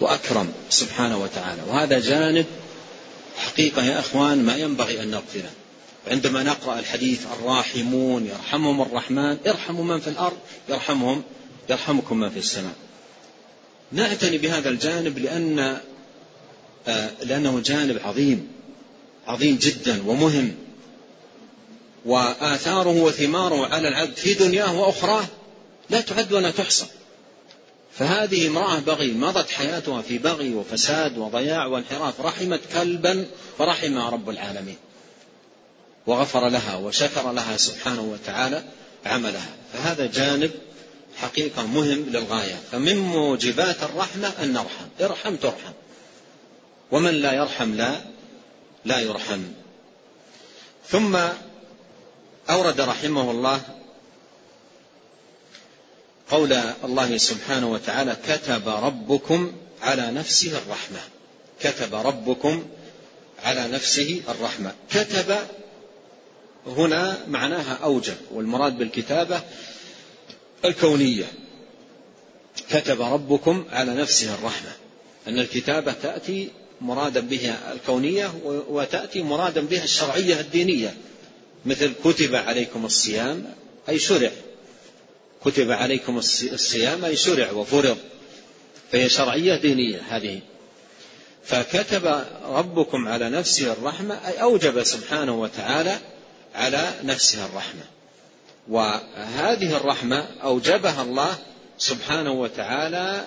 [0.00, 1.62] وأكرم سبحانه وتعالى.
[1.68, 2.46] وهذا جانب
[3.36, 5.50] حقيقة يا أخوان ما ينبغي أن نغفله
[6.10, 10.36] عندما نقرأ الحديث الراحمون يرحمهم الرحمن ارحموا من في الأرض
[10.68, 11.22] يرحمهم
[11.70, 12.74] يرحمكم من في السماء.
[13.92, 15.78] نعتني بهذا الجانب لأن
[16.88, 18.48] آه، لأنه جانب عظيم
[19.26, 20.54] عظيم جدا ومهم.
[22.04, 25.24] وآثاره وثماره على العبد في دنياه وأخراه
[25.90, 26.86] لا تعد ولا تحصى.
[27.98, 33.26] فهذه امرأة بغي مضت حياتها في بغي وفساد وضياع وانحراف رحمت كلبا
[33.58, 34.76] فرحمها رب العالمين.
[36.06, 38.64] وغفر لها وشكر لها سبحانه وتعالى
[39.06, 39.48] عملها.
[39.72, 40.50] فهذا جانب
[41.16, 42.60] حقيقة مهم للغاية.
[42.72, 44.86] فمن موجبات الرحمة أن نرحم.
[45.00, 45.72] ارحم ترحم.
[46.90, 48.00] ومن لا يرحم لا
[48.84, 49.42] لا يرحم.
[50.88, 51.18] ثم
[52.50, 53.60] أورد رحمه الله
[56.30, 56.52] قول
[56.84, 59.52] الله سبحانه وتعالى كتب ربكم
[59.82, 61.00] على نفسه الرحمة.
[61.60, 62.64] كتب ربكم
[63.44, 64.72] على نفسه الرحمة.
[64.90, 65.36] كتب
[66.66, 69.40] هنا معناها أوجب والمراد بالكتابة
[70.64, 71.24] الكونية.
[72.70, 74.72] كتب ربكم على نفسه الرحمة.
[75.28, 76.50] أن الكتابة تأتي
[76.80, 78.34] مرادا بها الكونية
[78.68, 80.96] وتأتي مرادا بها الشرعية الدينية.
[81.66, 83.54] مثل كتب عليكم الصيام
[83.88, 84.30] أي شرع.
[85.44, 87.98] كتب عليكم الصيام أي شرع وفرض
[88.92, 90.40] فهي شرعية دينية هذه.
[91.44, 95.98] فكتب ربكم على نفسه الرحمة أي أوجب سبحانه وتعالى
[96.54, 97.82] على نفسه الرحمة.
[98.68, 101.38] وهذه الرحمة أوجبها الله
[101.78, 103.26] سبحانه وتعالى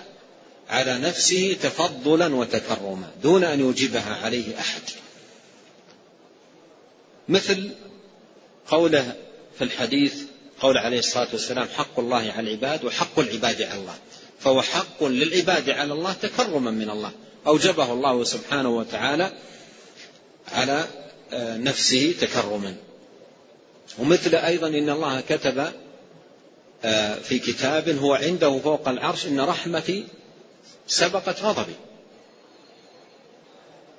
[0.70, 4.82] على نفسه تفضلا وتكرما دون أن يوجبها عليه أحد.
[7.28, 7.70] مثل
[8.66, 9.16] قوله
[9.58, 10.14] في الحديث
[10.60, 13.94] قول عليه الصلاة والسلام حق الله على العباد وحق العباد على الله.
[14.40, 17.12] فهو حق للعباد على الله تكرما من الله.
[17.46, 19.32] أوجبه الله سبحانه وتعالى
[20.52, 20.84] على
[21.32, 22.74] آه، نفسه تكرما.
[23.98, 25.72] ومثل أيضا إن الله كتب
[26.84, 30.06] آه، في كتاب هو عنده فوق العرش إن رحمتي
[30.86, 31.74] سبقت غضبي.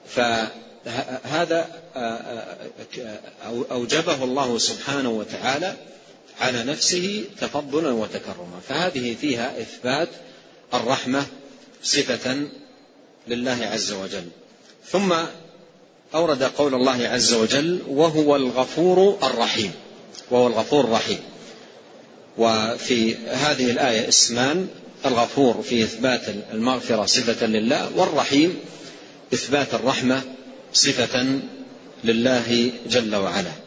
[0.07, 2.57] فهذا آه،
[3.71, 5.77] أوجبه الله سبحانه وتعالى
[6.41, 8.59] على نفسه تفضلا وتكرما.
[8.69, 10.09] فهذه فيها إثبات
[10.73, 11.25] الرحمة
[11.83, 12.47] صفة
[13.27, 14.25] لله عز وجل.
[14.89, 15.13] ثم
[16.15, 19.71] أورد قول الله عز وجل وهو الغفور الرحيم.
[20.31, 21.19] وهو الغفور الرحيم.
[22.37, 24.67] وفي هذه الآية اسمان
[25.05, 26.21] الغفور في إثبات
[26.53, 28.59] المغفرة صفة لله والرحيم
[29.33, 30.21] إثبات الرحمة
[30.73, 31.39] صفة
[32.03, 33.60] لله جل وعلا.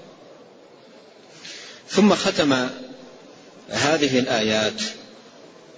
[1.88, 2.68] ثم ختم
[3.68, 4.82] هذه الآيات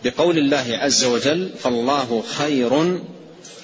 [0.05, 3.01] بقول الله عز وجل فالله خير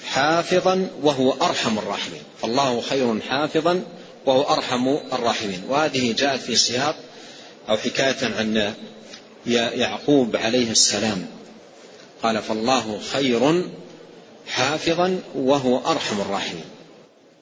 [0.05, 2.21] حافظا وهو أرحم الراحمين.
[2.41, 3.83] فالله خير حافظا
[4.25, 5.63] وهو أرحم الراحمين.
[5.69, 6.95] وهذه جاءت في سياق
[7.69, 8.73] أو حكاية عن
[9.47, 11.25] يعقوب عليه السلام.
[12.23, 13.69] قال فالله خير
[14.47, 16.65] حافظا وهو أرحم الراحمين.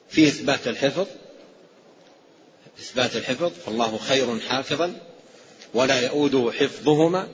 [0.08, 1.06] في إثبات الحفظ
[2.80, 4.94] إثبات الحفظ فالله خير حافظا
[5.74, 7.28] ولا يؤوده حفظهما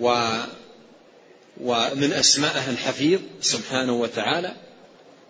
[0.00, 0.38] و
[1.60, 4.54] ومن أسمائه الحفيظ سبحانه وتعالى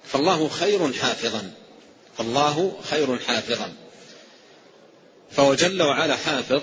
[0.05, 1.51] فالله خير حافظا
[2.19, 3.73] فالله خير حافظا.
[5.31, 6.63] فهو جل وعلا حافظ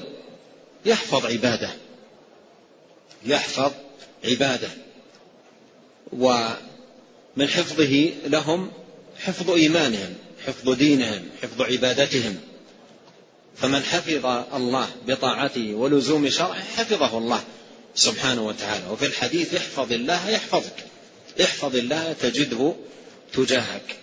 [0.85, 1.69] يحفظ عباده
[3.25, 3.71] يحفظ
[4.25, 4.69] عباده.
[6.13, 8.71] ومن حفظه لهم
[9.19, 10.15] حفظ إيمانهم.
[10.47, 12.37] حفظ دينهم حفظ عبادتهم.
[13.55, 17.43] فمن حفظ الله بطاعته ولزوم شرعه حفظه الله
[17.95, 18.87] سبحانه وتعالى.
[18.91, 20.85] وفي الحديث احفظ الله يحفظك
[21.41, 22.75] احفظ الله تجده
[23.33, 23.95] تجاهك.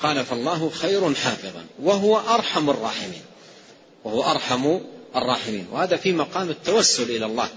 [0.00, 3.22] قال فالله خير حافظا وهو أرحم الراحمين
[4.04, 4.78] وهو أرحم
[5.16, 5.66] الراحمين.
[5.72, 7.48] وهذا في مقام التوسل إلى الله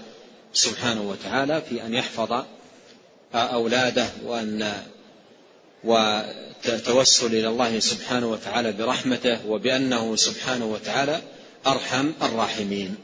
[0.52, 2.44] سبحانه وتعالى في أن يحفظ
[3.34, 4.82] أولاده وأن
[5.86, 11.20] وتوسل إلى الله سبحانه وتعالى برحمته وبأنه سبحانه وتعالى
[11.66, 12.96] أرحم الراحمين.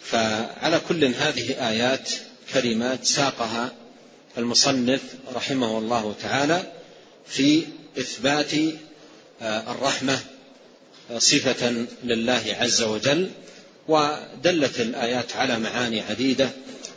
[0.00, 2.10] فعلى كل هذه آيات
[2.52, 3.72] كلمات ساقها
[4.38, 5.00] المصنف
[5.34, 6.62] رحمه الله تعالى
[7.26, 7.62] في
[7.98, 8.52] إثبات
[9.42, 10.18] آه، الرحمة
[11.18, 13.30] صفة لله عز وجل
[13.88, 16.50] ودلت الآيات على معاني عديدة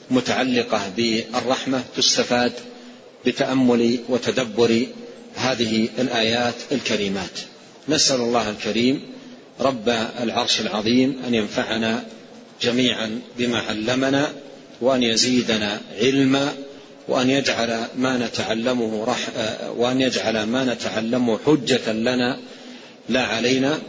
[0.09, 2.53] متعلقة بالرحمة تستفاد
[3.25, 4.85] بتأمل وتدبر
[5.35, 7.39] هذه الآيات الكريمات.
[7.89, 9.01] نسأل الله الكريم
[9.59, 9.89] رب
[10.23, 12.03] العرش العظيم أن ينفعنا
[12.61, 14.31] جميعا بما علمنا
[14.81, 16.53] وأن يزيدنا علما
[17.07, 19.27] وأن يجعل ما نتعلمه رح
[19.77, 22.37] وأن يجعل ما نتعلمه حجة لنا
[23.09, 23.79] لا علينا.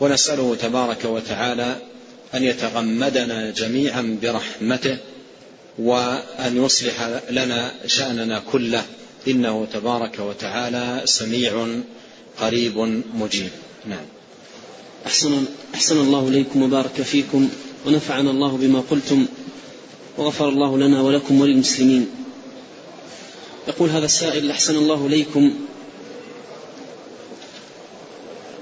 [0.00, 1.76] ونسأله تبارك وتعالى
[2.34, 4.96] أن يتغمدنا جميعا برحمته
[5.78, 8.84] وأن يصلح لنا شأننا كله.
[9.28, 11.66] إنه تبارك وتعالى سميع
[12.40, 13.50] قريب مجيب.
[13.86, 14.06] نعم.
[15.06, 17.48] أحسن, أحسن الله إليكم وبارك فيكم
[17.86, 19.26] ونفعنا الله بما قلتم
[20.18, 22.06] وغفر الله لنا ولكم وللمسلمين.
[23.68, 25.54] يقول هذا السائل أحسن الله إليكم.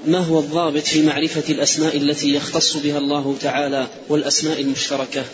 [0.07, 5.25] ما هو الضابط في معرفة الأسماء التي يختص بها الله تعالى والأسماء المشتركة؟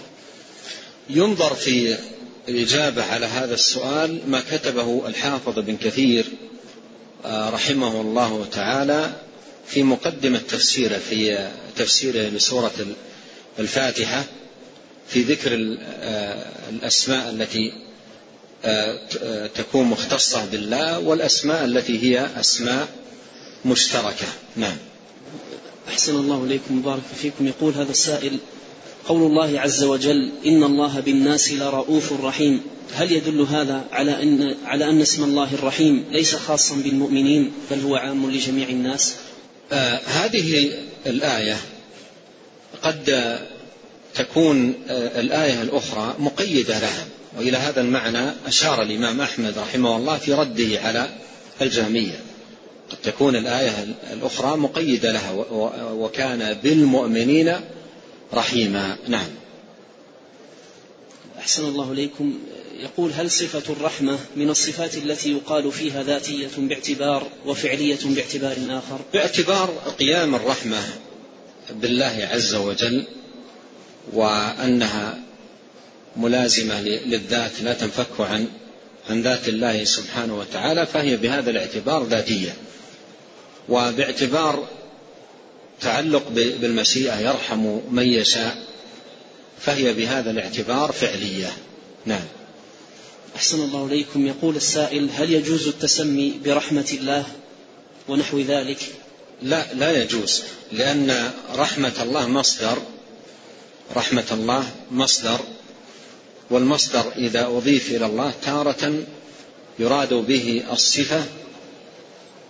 [1.14, 1.96] ينظر في
[2.48, 6.24] الإجابة على هذا السؤال ما كتبه الحافظ بن كثير
[7.24, 9.12] آه، رحمه الله تعالى
[9.66, 12.72] في مقدمة تفسيره في تفسيره لسورة
[13.58, 14.24] الفاتحة
[15.08, 17.72] في ذكر آه، الأسماء التي
[18.64, 22.88] آه، تكون مختصة بالله والأسماء التي هي أسماء
[23.64, 24.26] مشتركة.
[24.56, 24.76] نعم.
[25.88, 27.46] أحسن الله إليكم وبارك فيكم.
[27.46, 28.38] يقول هذا السائل
[29.10, 32.60] قول الله عز وجل إن الله بالناس لرؤوف رحيم
[32.94, 37.96] هل يدل هذا على أن على أن اسم الله الرحيم ليس خاصا بالمؤمنين بل هو
[37.96, 39.14] عام لجميع الناس؟
[39.72, 40.70] آه هذه
[41.06, 41.56] الآية
[42.82, 43.38] قد
[44.14, 47.06] تكون آه الآية الأخرى مقيدة لها
[47.38, 51.08] وإلى هذا المعنى أشار الإمام أحمد رحمه الله في رده على
[51.62, 52.20] الجهمية
[52.90, 55.32] قد تكون الآية الأخرى مقيدة لها
[55.92, 57.56] وكان بالمؤمنين
[58.34, 59.28] رحيما نعم.
[61.38, 62.38] أحسن الله إليكم.
[62.80, 69.70] يقول هل صفة الرحمة من الصفات التي يقال فيها ذاتية باعتبار وفعلية باعتبار آخر؟ باعتبار
[69.98, 70.78] قيام الرحمة
[71.70, 73.04] بالله عز وجل
[74.12, 75.18] وأنها
[76.16, 78.46] ملازمة للذات لا تنفك عن
[79.10, 82.54] عن ذات الله سبحانه وتعالى فهي بهذا الاعتبار ذاتية.
[83.68, 84.68] وباعتبار
[85.80, 88.62] تعلق بالمشيئة يرحم من يشاء
[89.60, 91.52] فهي بهذا الاعتبار فعلية.
[92.06, 92.24] نعم.
[93.36, 94.26] أحسن الله إليكم.
[94.26, 97.26] يقول السائل هل يجوز التسمي برحمة الله
[98.08, 98.78] ونحو ذلك؟
[99.42, 102.78] لا لا يجوز لأن رحمة الله مصدر
[103.96, 105.40] رحمة الله مصدر
[106.50, 109.04] والمصدر إذا أضيف إلى الله تارة
[109.78, 111.24] يراد به الصفة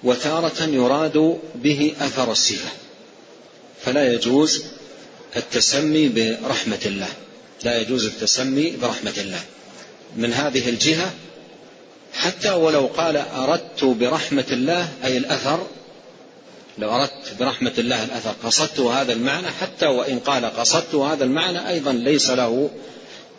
[0.03, 2.71] وتارة يراد به أثر الصفة.
[3.85, 4.65] فلا يجوز
[5.37, 7.09] التسمي برحمة الله.
[7.65, 9.41] لا يجوز التسمي برحمة الله.
[10.17, 11.13] من هذه الجهة
[12.15, 15.67] حتى ولو قال أردت برحمة الله أي الأثر
[16.79, 21.93] لو أردت برحمة الله الأثر قصدت هذا المعنى حتى وإن قال قصدت هذا المعنى أيضا
[21.93, 22.71] ليس له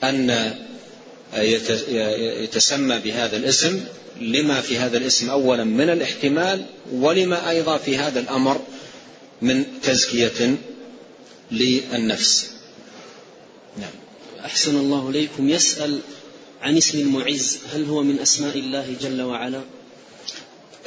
[0.04, 0.54] أن
[2.44, 3.84] يتسمى بهذا الاسم.
[4.22, 8.62] لما في هذا الاسم أولا من الاحتمال ولما أيضا في هذا الأمر
[9.42, 10.58] من تزكية
[11.52, 12.50] للنفس.
[13.78, 13.92] نعم.
[14.46, 15.50] أحسن الله إليكم.
[15.50, 16.00] يسأل
[16.62, 17.58] عن اسم المعز.
[17.74, 19.62] هل هو من أسماء الله جل وعلا؟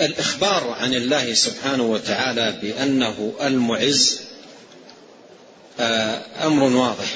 [0.01, 4.21] الإخبار عن الله سبحانه وتعالى بأنه المعز
[5.81, 7.15] آه، أمر واضح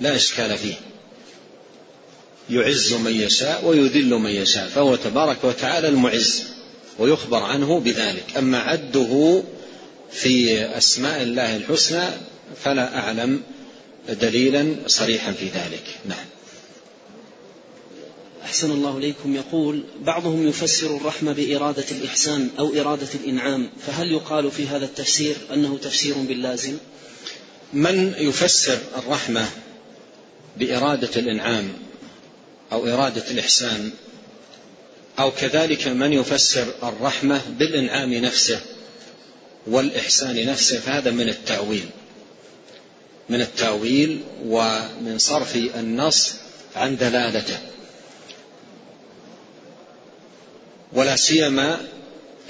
[0.00, 0.74] لا إشكال فيه.
[2.50, 6.42] يعز من يشاء ويذل من يشاء فهو تبارك وتعالى المعز
[6.98, 8.24] ويخبر عنه بذلك.
[8.36, 9.42] أما عده
[10.12, 12.04] في أسماء الله الحسنى
[12.64, 13.42] فلا أعلم
[14.08, 15.84] دليلا صريحا في ذلك.
[16.08, 16.26] نعم.
[18.44, 19.36] أحسن الله إليكم.
[19.36, 25.78] يقول بعضهم يفسر الرحمة بإرادة الإحسان أو إرادة الإنعام فهل يقال في هذا التفسير أنه
[25.82, 26.76] تفسير باللازم؟
[27.72, 29.48] من يفسر الرحمة
[30.56, 31.72] بإرادة الإنعام
[32.72, 33.90] أو إرادة الإحسان
[35.18, 38.60] أو كذلك من يفسر الرحمة بالإنعام نفسه
[39.66, 41.84] والإحسان نفسه فهذا من التأويل.
[43.28, 46.34] من التأويل ومن صرف النص
[46.76, 47.58] عن دلالته.
[50.92, 51.80] ولا سيما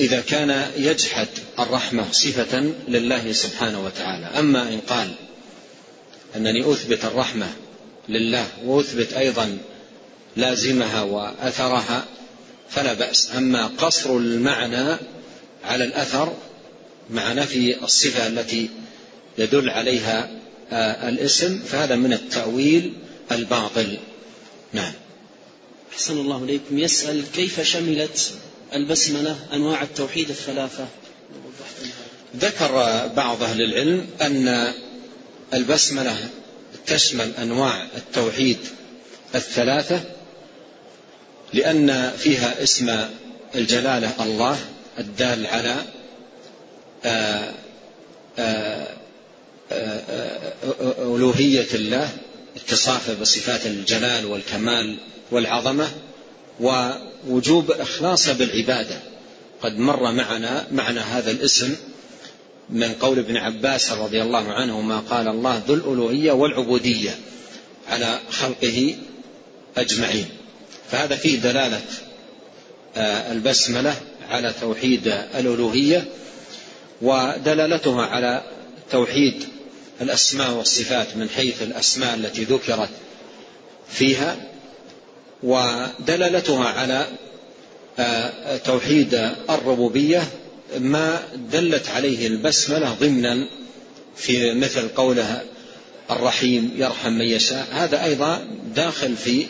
[0.00, 4.26] إذا كان يجحد الرحمة صفة لله سبحانه وتعالى.
[4.26, 5.14] أما إن قال
[6.36, 7.48] أنني أثبت الرحمة
[8.08, 9.58] لله وأثبت أيضا
[10.36, 12.04] لازمها وأثرها
[12.70, 13.30] فلا بأس.
[13.36, 14.96] أما قصر المعنى
[15.64, 16.36] على الأثر
[17.10, 18.70] مع نفي الصفة التي
[19.38, 20.30] يدل عليها
[20.72, 22.92] آه، الاسم فهذا من التأويل
[23.32, 23.98] الباطل.
[24.72, 24.92] نعم.
[25.92, 26.78] أحسن الله إليكم.
[26.78, 28.32] يسأل كيف شملت
[28.74, 30.86] البسملة أنواع التوحيد الثلاثة؟
[32.36, 32.72] ذكر
[33.16, 34.72] بعض أهل العلم أن
[35.54, 36.28] البسملة
[36.86, 38.58] تشمل أنواع التوحيد
[39.34, 40.00] الثلاثة
[41.52, 43.04] لأن فيها اسم
[43.54, 44.58] الجلالة الله
[44.98, 45.76] الدال على
[50.98, 52.08] ألوهية الله
[52.56, 54.96] اتصافه بصفات الجلال والكمال
[55.30, 55.88] والعظمة
[56.60, 59.00] ووجوب إخلاصه بالعبادة.
[59.62, 61.76] قد مر معنا معنى هذا الاسم
[62.70, 67.18] من قول ابن عباس رضي الله عنه ما قال الله ذو الألوهية والعبودية
[67.88, 68.96] على خلقه
[69.76, 70.26] أجمعين.
[70.90, 71.80] فهذا فيه دلالة
[72.96, 73.94] آه، البسملة
[74.28, 76.04] على توحيد الألوهية.
[77.02, 78.42] ودلالتها على
[78.90, 79.44] توحيد
[80.00, 82.88] الأسماء والصفات من حيث الأسماء التي ذكرت
[83.88, 84.36] فيها
[85.42, 87.06] ودلالتها على
[87.98, 89.14] آه، توحيد
[89.50, 90.22] الربوبية
[90.78, 91.22] ما
[91.52, 93.48] دلت عليه البسملة ضمنا
[94.16, 95.42] في مثل قولها
[96.10, 97.66] الرحيم يرحم من يشاء.
[97.72, 99.46] هذا أيضا داخل في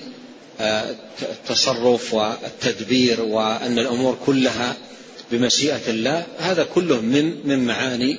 [1.23, 4.77] التصرف والتدبير وأن الأمور كلها
[5.33, 8.19] بمشيئة الله هذا كله من من معاني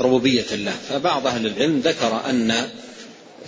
[0.00, 0.72] ربوبية الله.
[0.88, 2.68] فبعض أهل العلم ذكر أن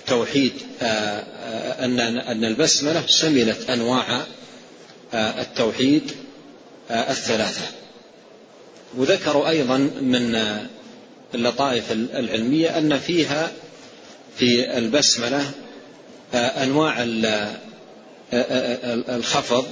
[0.06, 0.52] توحيد
[0.82, 4.22] آه، آه، أن أن البسملة شملت أنواع
[5.14, 6.02] آه، التوحيد
[6.90, 7.64] الثلاثة.
[8.96, 10.38] وذكروا أيضا من
[11.34, 13.52] اللطائف العلمية أن فيها
[14.38, 15.50] في البسملة
[16.34, 16.96] أنواع
[19.08, 19.66] الخفض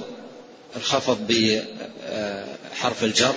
[0.75, 1.27] الخفض
[2.75, 3.35] بحرف الجر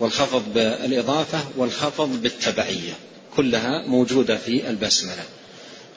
[0.00, 2.92] والخفض بالإضافة والخفض بالتبعية
[3.36, 5.24] كلها موجودة في البسملة.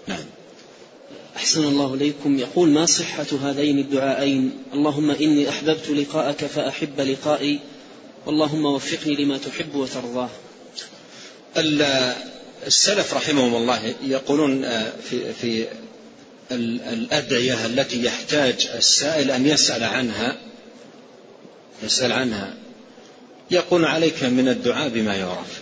[0.07, 0.25] نعم.
[1.35, 2.39] أحسن الله إليكم.
[2.39, 7.59] يقول ما صحة هذين الدعائين؟ اللهم إني أحببت لقاءك فأحب لقائي
[8.27, 10.29] اللهم وفقني لما تحب وترضاه.
[12.67, 14.61] السلف رحمهم الله يقولون
[15.09, 15.67] في في
[16.51, 20.37] الأدعية التي يحتاج السائل أن يسأل عنها.
[21.83, 22.53] يسأل عنها.
[23.51, 25.61] يقول عليك من الدعاء بما يعرف.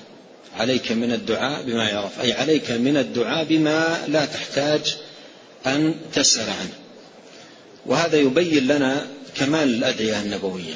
[0.58, 2.22] عليك من الدعاء بما يعرف.
[2.22, 4.98] أي عليك من الدعاء بما لا تحتاج
[5.66, 6.74] أن تسأل عنه.
[7.86, 10.76] وهذا يبين لنا كمال الأدعية النبوية.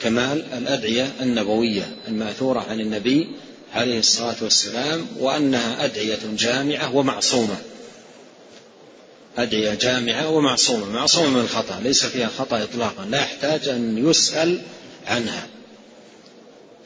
[0.00, 3.28] كمال الأدعية النبوية المأثورة عن النبي
[3.74, 7.56] عليه الصلاة والسلام وأنها أدعية جامعة ومعصومة.
[9.36, 14.60] أدعية جامعة ومعصومة معصومة من الخطأ ليس فيها خطأ إطلاقا لا يحتاج أن يسأل
[15.06, 15.46] عنها.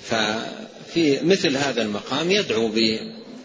[0.01, 2.69] ففي مثل هذا المقام يدعو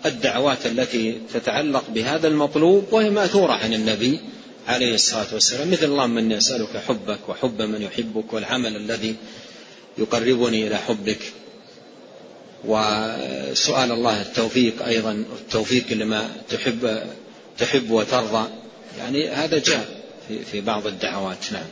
[0.04, 4.20] بالدعوات التي تتعلق بهذا المطلوب وهي ماثورة عن النبي
[4.68, 9.16] عليه الصلاة والسلام مثل اللهم إني أسألك حبك وحب من يحبك والعمل الذي
[9.98, 11.20] يقربني إلى حبك.
[12.66, 17.04] وسؤال الله التوفيق أيضا التوفيق لما تحب
[17.58, 18.48] تحب وترضى.
[18.98, 21.52] يعني هذا جاء في, في بعض الدعوات.
[21.52, 21.68] نعم.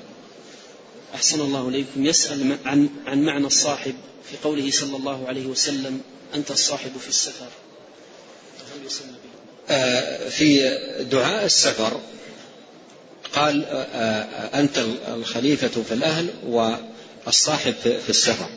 [1.16, 2.06] أحسن الله إليكم.
[2.06, 3.96] يسأل عن عن معنى الصاحب
[4.32, 6.02] في قوله صلى الله عليه وسلم
[6.36, 7.48] أنت الصاحب في السفر.
[9.70, 10.78] آه، في
[11.12, 12.02] دعاء السفر
[13.34, 18.50] قال آه، آه، أنت الخليفة في الأهل والصاحب في السفر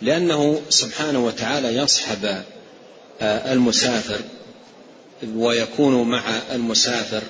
[0.00, 2.42] لأنه سبحانه وتعالى يصحب
[3.22, 4.20] المسافر
[5.34, 7.22] ويكون مع المسافر.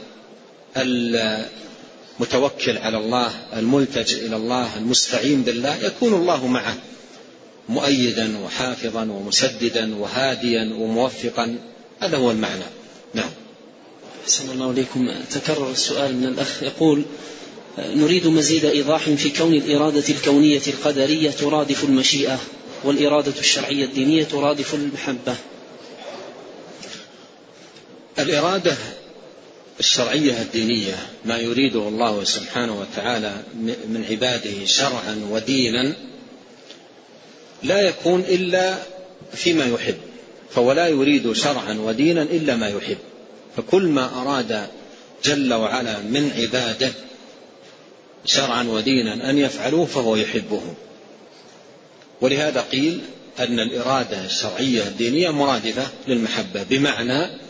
[0.77, 6.77] المتوكل على الله الملتجئ إلى الله المستعين بالله يكون الله معه.
[7.69, 11.59] مؤيدا وحافظا ومسددا وهاديا وموفقا.
[12.01, 12.65] هذا هو المعنى.
[13.15, 13.31] نعم.
[14.25, 15.11] أحسن الله إليكم.
[15.31, 16.63] تكرر السؤال من الأخ.
[16.63, 17.05] يقول
[17.79, 22.39] نريد مزيد إيضاح في كون الإرادة الكونية القدرية ترادف المشيئة
[22.85, 25.37] والإرادة الشرعية الدينية ترادف المحبة.
[28.19, 28.77] الإرادة
[29.81, 30.95] الشرعية الدينية
[31.25, 33.43] ما يريده الله سبحانه وتعالى
[33.89, 35.95] من عباده شرعا ودينا
[37.63, 38.79] لا يكون إلا
[39.35, 39.97] فيما يحب
[40.51, 42.99] فهو لا يريد شرعا ودينا إلا ما يحب
[43.57, 44.67] فكل ما أراد
[45.25, 46.93] جل وعلا من عباده
[48.25, 50.63] شرعا ودينا أن يفعلوه فهو يحبه.
[52.21, 53.01] ولهذا قيل
[53.39, 57.42] أن الإرادة الشرعية الدينية مرادفة للمحبة بمعنى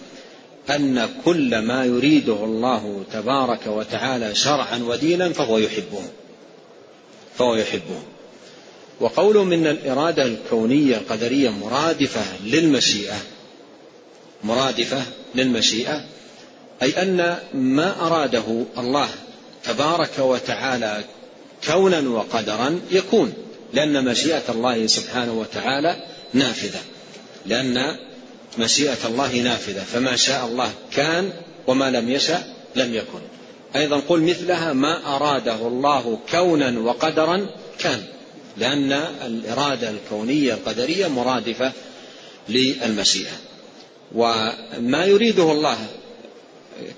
[0.71, 6.03] أن كل ما يريده الله تبارك وتعالى شرعا ودينا فهو يحبه.
[7.39, 8.03] فهو يحبه.
[9.01, 13.17] وقوله من الإرادة الكونية القدرية مرادفة للمشيئة
[14.45, 15.03] مرادفة
[15.35, 16.05] للمشيئة
[16.83, 19.09] أي أن ما أراده الله
[19.65, 21.05] تبارك وتعالى
[21.67, 23.33] كونا وقدرا يكون
[23.73, 25.97] لأن مشيئة الله سبحانه وتعالى
[26.35, 26.81] نافذة
[27.47, 27.97] لأن
[28.59, 31.33] مشيئة الله نافذة فما شاء الله كان
[31.67, 32.43] وما لم يشأ
[32.77, 33.21] لم يكن.
[33.77, 37.47] أيضا قل مثلها ما أراده الله كونا وقدرا
[37.79, 38.03] كان
[38.57, 38.93] لأن
[39.27, 41.73] الإرادة الكونية القدرية مرادفة
[42.49, 43.33] للمشيئة.
[44.15, 45.87] وما يريده الله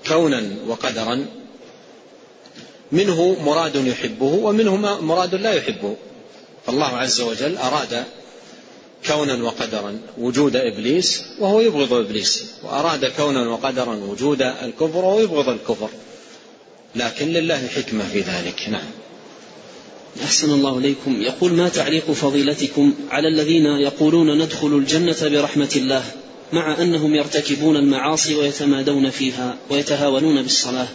[0.07, 1.25] كونا وقدرا
[2.91, 5.95] منه مراد يحبه ومنه مراد لا يحبه.
[6.65, 8.03] فالله عز وجل أراد
[9.07, 15.89] كونا وقدرا وجود إبليس وهو يبغض إبليس وأراد كونا وقدرا وجود الكفر وهو يبغض الكفر.
[16.95, 18.69] لكن لله حكمة في ذلك.
[18.69, 18.89] نعم.
[20.23, 21.21] أحسن الله إليكم.
[21.21, 26.03] يقول ما تعليق فضيلتكم على الذين يقولون ندخل الجنة برحمة الله
[26.53, 30.87] مع أنهم يرتكبون المعاصي ويتمادون فيها ويتهاونون بالصلاة؟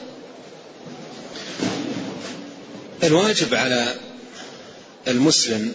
[3.02, 3.94] الواجب على
[5.08, 5.72] المسلم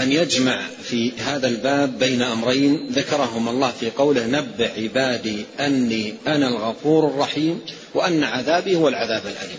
[0.00, 6.48] أن يجمع في هذا الباب بين أمرين ذكرهما الله في قوله نبع عبادي أني أنا
[6.48, 7.60] الغفور الرحيم
[7.94, 9.58] وأن عذابي هو العذاب الأليم.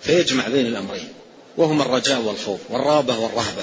[0.00, 1.08] فيجمع بين الأمرين
[1.56, 3.62] وهما الرجاء والخوف والرغبة والرهبة.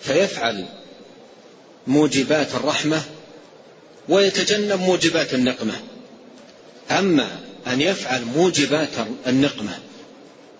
[0.00, 0.64] فيفعل
[1.86, 3.02] موجبات الرحمة
[4.08, 5.74] ويتجنب موجبات النقمة.
[6.90, 7.28] أما
[7.66, 8.88] أن يفعل موجبات
[9.26, 9.78] النقمة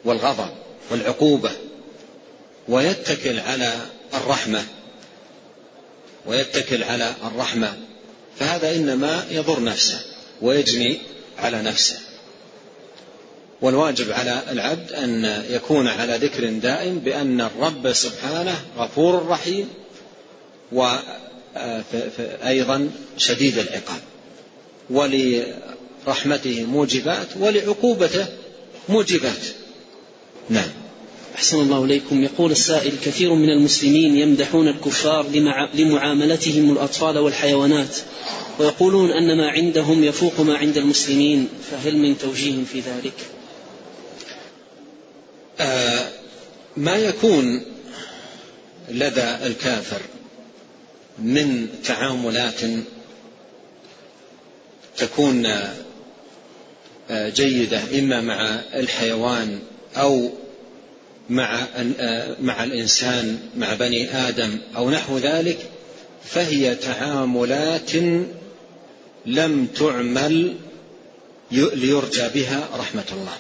[0.05, 0.51] والغضب
[0.91, 1.51] والعقوبة
[2.71, 3.73] ويتكل على
[4.15, 4.65] الرحمة.
[6.27, 7.77] ويتكل على الرحمة.
[8.39, 10.01] فهذا إنما يضر نفسه
[10.43, 10.99] ويجني
[11.39, 11.99] على نفسه.
[13.63, 19.69] والواجب على العبد أن يكون على ذكر دائم بأن الرب سبحانه غفور رحيم
[20.73, 24.01] وأيضا شديد العقاب.
[24.91, 28.27] ولرحمته موجبات ولعقوبته
[28.89, 29.45] موجبات.
[30.49, 30.80] نعم.
[31.35, 32.25] أحسن الله إليكم.
[32.25, 35.27] يقول السائل كثير من المسلمين يمدحون الكفار
[35.75, 37.97] لمعاملتهم الأطفال والحيوانات
[38.59, 43.13] ويقولون أن ما عندهم يفوق ما عند المسلمين فهل من توجيه في ذلك؟
[45.61, 46.09] آه
[46.77, 47.65] ما يكون
[48.89, 50.01] لدى الكافر
[51.19, 52.61] من تعاملات
[54.97, 55.47] تكون
[57.11, 59.59] آه، جيدة إما مع الحيوان
[59.97, 60.31] أو
[61.31, 61.67] مع
[62.41, 65.59] مع الإنسان مع بني آدم أو نحو ذلك
[66.25, 67.93] فهي تعاملات
[69.27, 70.55] لم تعمل
[71.53, 73.37] ليرجى بها رحمة الله.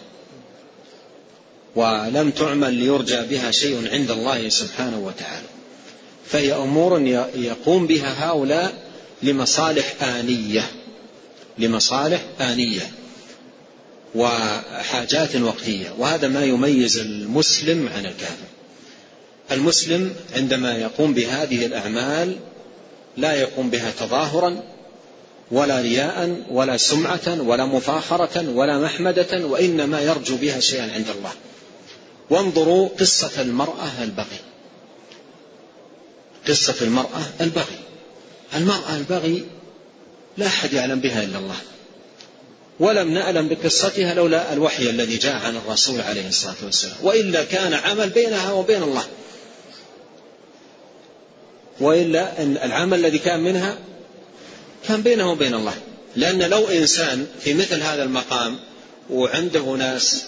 [1.75, 5.47] ولم تعمل ليرجى بها شيء عند الله سبحانه وتعالى.
[6.27, 7.01] فهي أمور
[7.35, 8.75] يقوم بها هؤلاء
[9.23, 10.71] لمصالح آنية.
[11.59, 12.91] لمصالح آنية.
[14.15, 15.95] وحاجات وقتية.
[15.99, 18.47] وهذا ما يميز المسلم عن الكافر.
[19.53, 22.37] المسلم عندما يقوم بهذه الأعمال
[23.17, 24.63] لا يقوم بها تظاهرا
[25.51, 31.33] ولا رياء ولا سمعة ولا مفاخرة ولا محمدة وإنما يرجو بها شيئا عند الله.
[32.31, 34.41] وانظروا قصة المرأة البغي.
[36.49, 37.79] قصة المرأة البغي.
[38.55, 39.45] المرأة البغي
[40.37, 41.57] لا أحد يعلم بها إلا الله.
[42.81, 46.97] ولم نعلم بقصتها لولا الوحي الذي جاء عن الرسول عليه الصلاة والسلام.
[47.03, 49.05] وإلا كان عمل بينها وبين الله.
[51.81, 53.79] وإلا أن العمل الذي كان منها
[54.89, 55.75] كان بينه وبين الله.
[56.17, 58.59] لأن لو إنسان في مثل هذا المقام
[59.11, 60.25] وعنده ناس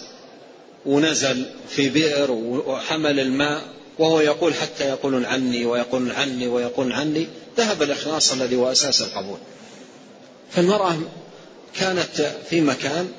[0.85, 3.61] ونزل في بئر وحمل الماء
[3.99, 7.27] وهو يقول حتى يقولون عني ويقولون عني ويقولون عني
[7.57, 9.37] ذهب الإخلاص الذي هو أساس القبول.
[10.51, 10.97] فالمرأة
[11.75, 13.11] كانت في مكان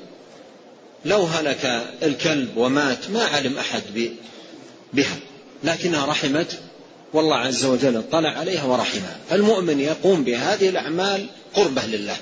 [1.05, 3.83] لو هلك الكلب ومات ما علم أحد
[4.93, 5.17] بها
[5.63, 6.59] لكنها رحمت
[7.13, 9.17] والله عز وجل اطلع عليها ورحمها.
[9.31, 12.17] المؤمن يقوم بهذه الأعمال قربة لله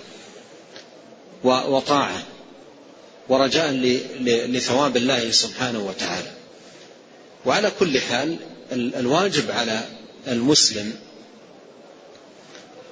[1.44, 2.24] وطاعة
[3.30, 3.72] ورجاء
[4.48, 6.32] لثواب الله سبحانه وتعالى.
[7.46, 8.38] وعلى كل حال
[8.72, 9.82] الواجب على
[10.28, 10.94] المسلم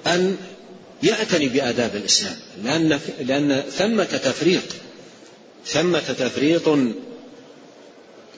[0.06, 0.36] أن
[1.02, 4.62] يعتني بآداب الإسلام لأن, لأن ثمة تفريط
[5.66, 6.78] ثمة تفريط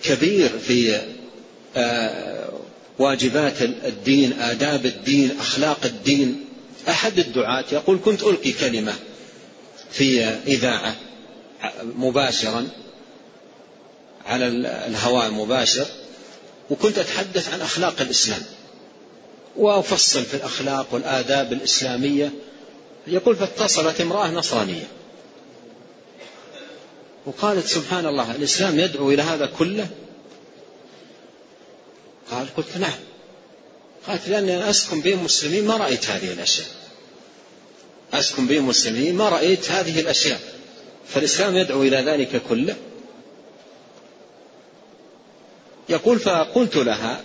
[0.03, 1.01] كبير في
[1.77, 2.49] آه،
[2.99, 6.45] واجبات الدين آداب الدين أخلاق الدين.
[6.89, 8.95] أحد الدعاة يقول كنت ألقي كلمة
[9.93, 10.97] في إذاعة
[11.83, 12.69] مباشرا
[14.27, 14.47] على
[14.87, 15.87] الهواء مباشر
[16.71, 18.43] وكنت أتحدث عن أخلاق الإسلام
[19.57, 22.33] وأفصل في الأخلاق والآداب الإسلامية
[23.07, 24.89] يقول فاتصلت امرأة نصرانية.
[27.27, 29.89] وقالت سبحان الله الإسلام يدعو إلى هذا كله؟
[32.31, 32.99] قال قلت نعم.
[34.07, 36.67] قالت لأني أنا أسكن بين مسلمين ما رأيت هذه الأشياء.
[38.13, 40.41] أسكن بين مسلمين ما رأيت هذه الأشياء.
[41.09, 42.77] فالإسلام يدعو إلى ذلك كله؟
[45.89, 47.25] يقول فقلت لها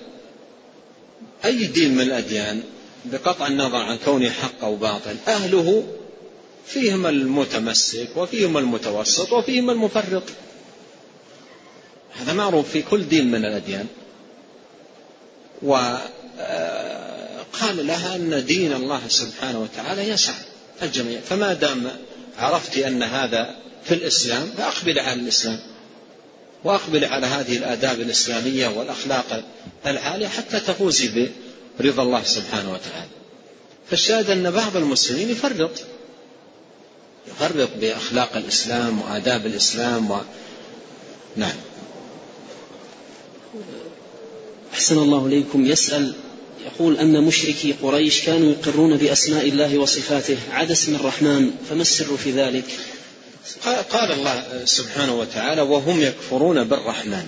[1.46, 2.64] أي دين من الأديان؟
[3.06, 5.84] بقطع النظر عن كونه حق أو باطل أهله
[6.66, 10.24] فيهم المتمسك وفيهم المتوسط وفيهم المفرط
[12.20, 13.86] هذا معروف في كل دين من الأديان.
[15.62, 16.08] وقال
[17.88, 20.34] لها أن دين الله سبحانه وتعالى يسع
[20.82, 21.20] الجميع.
[21.20, 21.92] فما دام
[22.40, 25.60] عرفت أن هذا في الإسلام فأقبل على الإسلام.
[26.64, 29.44] وأقبل على هذه الآداب الإسلامية والأخلاق
[29.86, 31.08] العالية حتى تفوزي
[31.80, 33.10] برضا الله سبحانه وتعالى.
[33.90, 35.72] فالشاهد أن بعض المسلمين يفرط.
[37.28, 40.18] يفرط بأخلاق الإسلام وآداب الإسلام و...
[41.36, 41.56] نعم.
[44.74, 45.66] أحسن الله إليكم.
[45.66, 46.14] يسأل
[46.66, 50.38] يقول أن مشركي قريش كانوا يقرون بأسماء الله وصفاته.
[50.52, 52.66] عدا اسم الرحمن فما السر في ذلك؟
[53.92, 57.28] قال الله سبحانه وتعالى وهم يكفرون بالرحمن.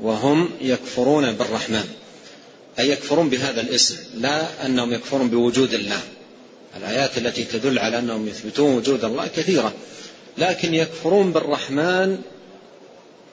[0.00, 2.01] وهم يكفرون بالرحمن.
[2.78, 6.00] أي يكفرون بهذا الاسم لا أنهم يكفرون بوجود الله.
[6.76, 9.72] الآيات التي تدل على أنهم يثبتون وجود الله كثيرة
[10.38, 12.18] لكن يكفرون بالرحمن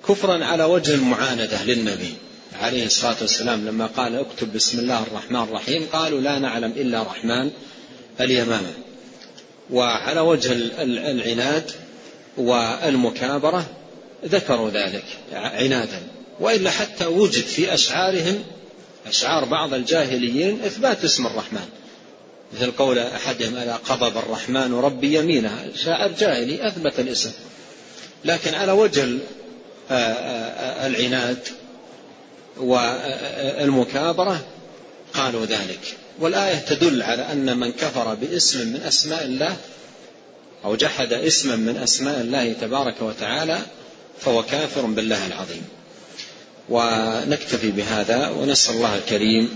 [0.08, 2.14] كفرا على وجه المعاندة للنبي
[2.62, 7.52] عليه الصلاة والسلام لما قال اكتب بسم الله الرحمن الرحيم قالوا لا نعلم إلا رحمن
[8.22, 8.72] اليمامة
[9.72, 11.72] وعلى وجه العناد
[12.38, 13.66] والمكابرة
[14.26, 16.02] ذكروا ذلك عنادا
[16.40, 18.44] وإلا حتى وجد في أشعارهم
[19.10, 21.70] أشعار بعض الجاهليين إثبات اسم الرحمن.
[22.54, 27.32] مثل قول أحدهم ألا قضب الرحمن ربي يمينه؟ شاعر جاهلي أثبت الاسم.
[28.26, 29.08] لكن على وجه
[30.86, 31.40] العناد
[32.58, 34.46] والمكابرة
[35.14, 35.80] قالوا ذلك.
[36.20, 39.58] والآية تدل على أن من كفر باسم من أسماء الله
[40.66, 43.60] أو جحد اسما من أسماء الله تبارك وتعالى
[44.20, 45.79] فهو كافر بالله العظيم.
[46.70, 49.50] ونكتفي بهذا ونسأل الله الكريم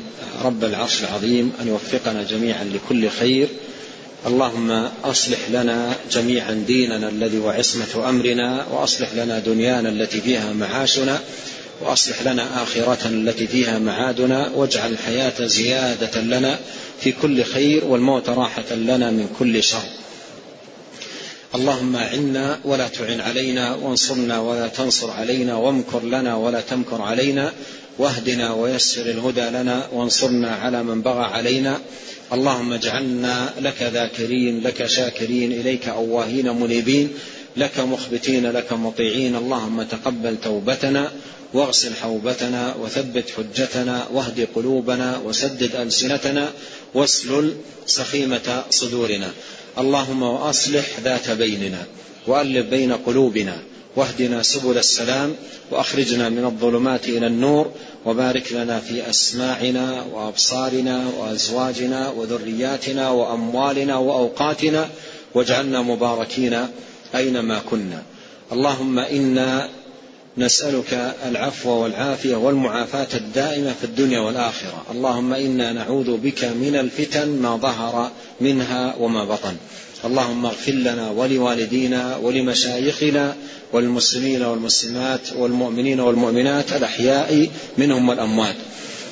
[0.43, 3.47] رب العرش العظيم أن يوفقنا جميعا لكل خير.
[4.27, 4.71] اللهم
[5.03, 11.19] أصلح لنا جميعا ديننا الذي وعصمة أمرنا وأصلح لنا دنيانا التي فيها معاشنا
[11.81, 16.59] وأصلح لنا آخرتنا التي فيها معادنا واجعل الحياة زيادة لنا
[17.01, 20.02] في كل خير والموت راحة لنا من كل شر.
[21.55, 27.53] اللهم اعنا ولا تعن علينا وانصرنا ولا تنصر علينا وامكر لنا ولا تمكر علينا
[27.97, 31.79] واهدنا ويسر الهدى لنا وانصرنا على من بغى علينا.
[32.33, 37.09] اللهم اجعلنا لك ذاكرين لك شاكرين إليك أواهين منيبين
[37.57, 39.35] لك مخبتين لك مطيعين.
[39.35, 41.11] اللهم تقبل توبتنا
[41.53, 46.51] واغسل حوبتنا وثبت حجتنا واهد قلوبنا وسدد ألسنتنا
[46.93, 47.53] واسلل
[47.85, 49.31] سخيمة صدورنا.
[49.77, 51.83] اللهم وأصلح ذات بيننا
[52.27, 53.57] وألف بين قلوبنا
[53.95, 55.35] واهدنا سبل السلام
[55.71, 57.71] وأخرجنا من الظلمات إلى النور
[58.05, 64.89] وبارك لنا في أسماعنا وأبصارنا وأزواجنا وذرياتنا وأموالنا وأوقاتنا
[65.33, 66.67] واجعلنا مباركين
[67.15, 68.03] أينما كنا
[68.51, 69.69] اللهم إنا
[70.37, 74.83] نسألك العفو والعافية والمعافاة الدائمة في الدنيا والآخرة.
[74.91, 78.11] اللهم إنا نعوذ بك من الفتن ما ظهر
[78.41, 79.55] منها وما بطن.
[80.05, 83.35] اللهم اغفر لنا ولوالدينا ولمشايخنا
[83.73, 88.55] والمسلمين والمسلمات والمؤمنين والمؤمنات الأحياء منهم والأموات.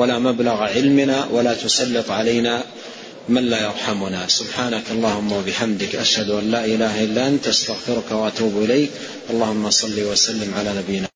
[0.00, 2.54] ولا مبلغ علمنا ولا تسلط علينا
[3.28, 4.28] من لا يرحمنا.
[4.28, 8.90] سبحانك اللهم وبحمدك أشهد أن لا إله إلا أنت أستغفرك وأتوب إليك.
[9.30, 11.08] اللهم صل وسلم على نبينا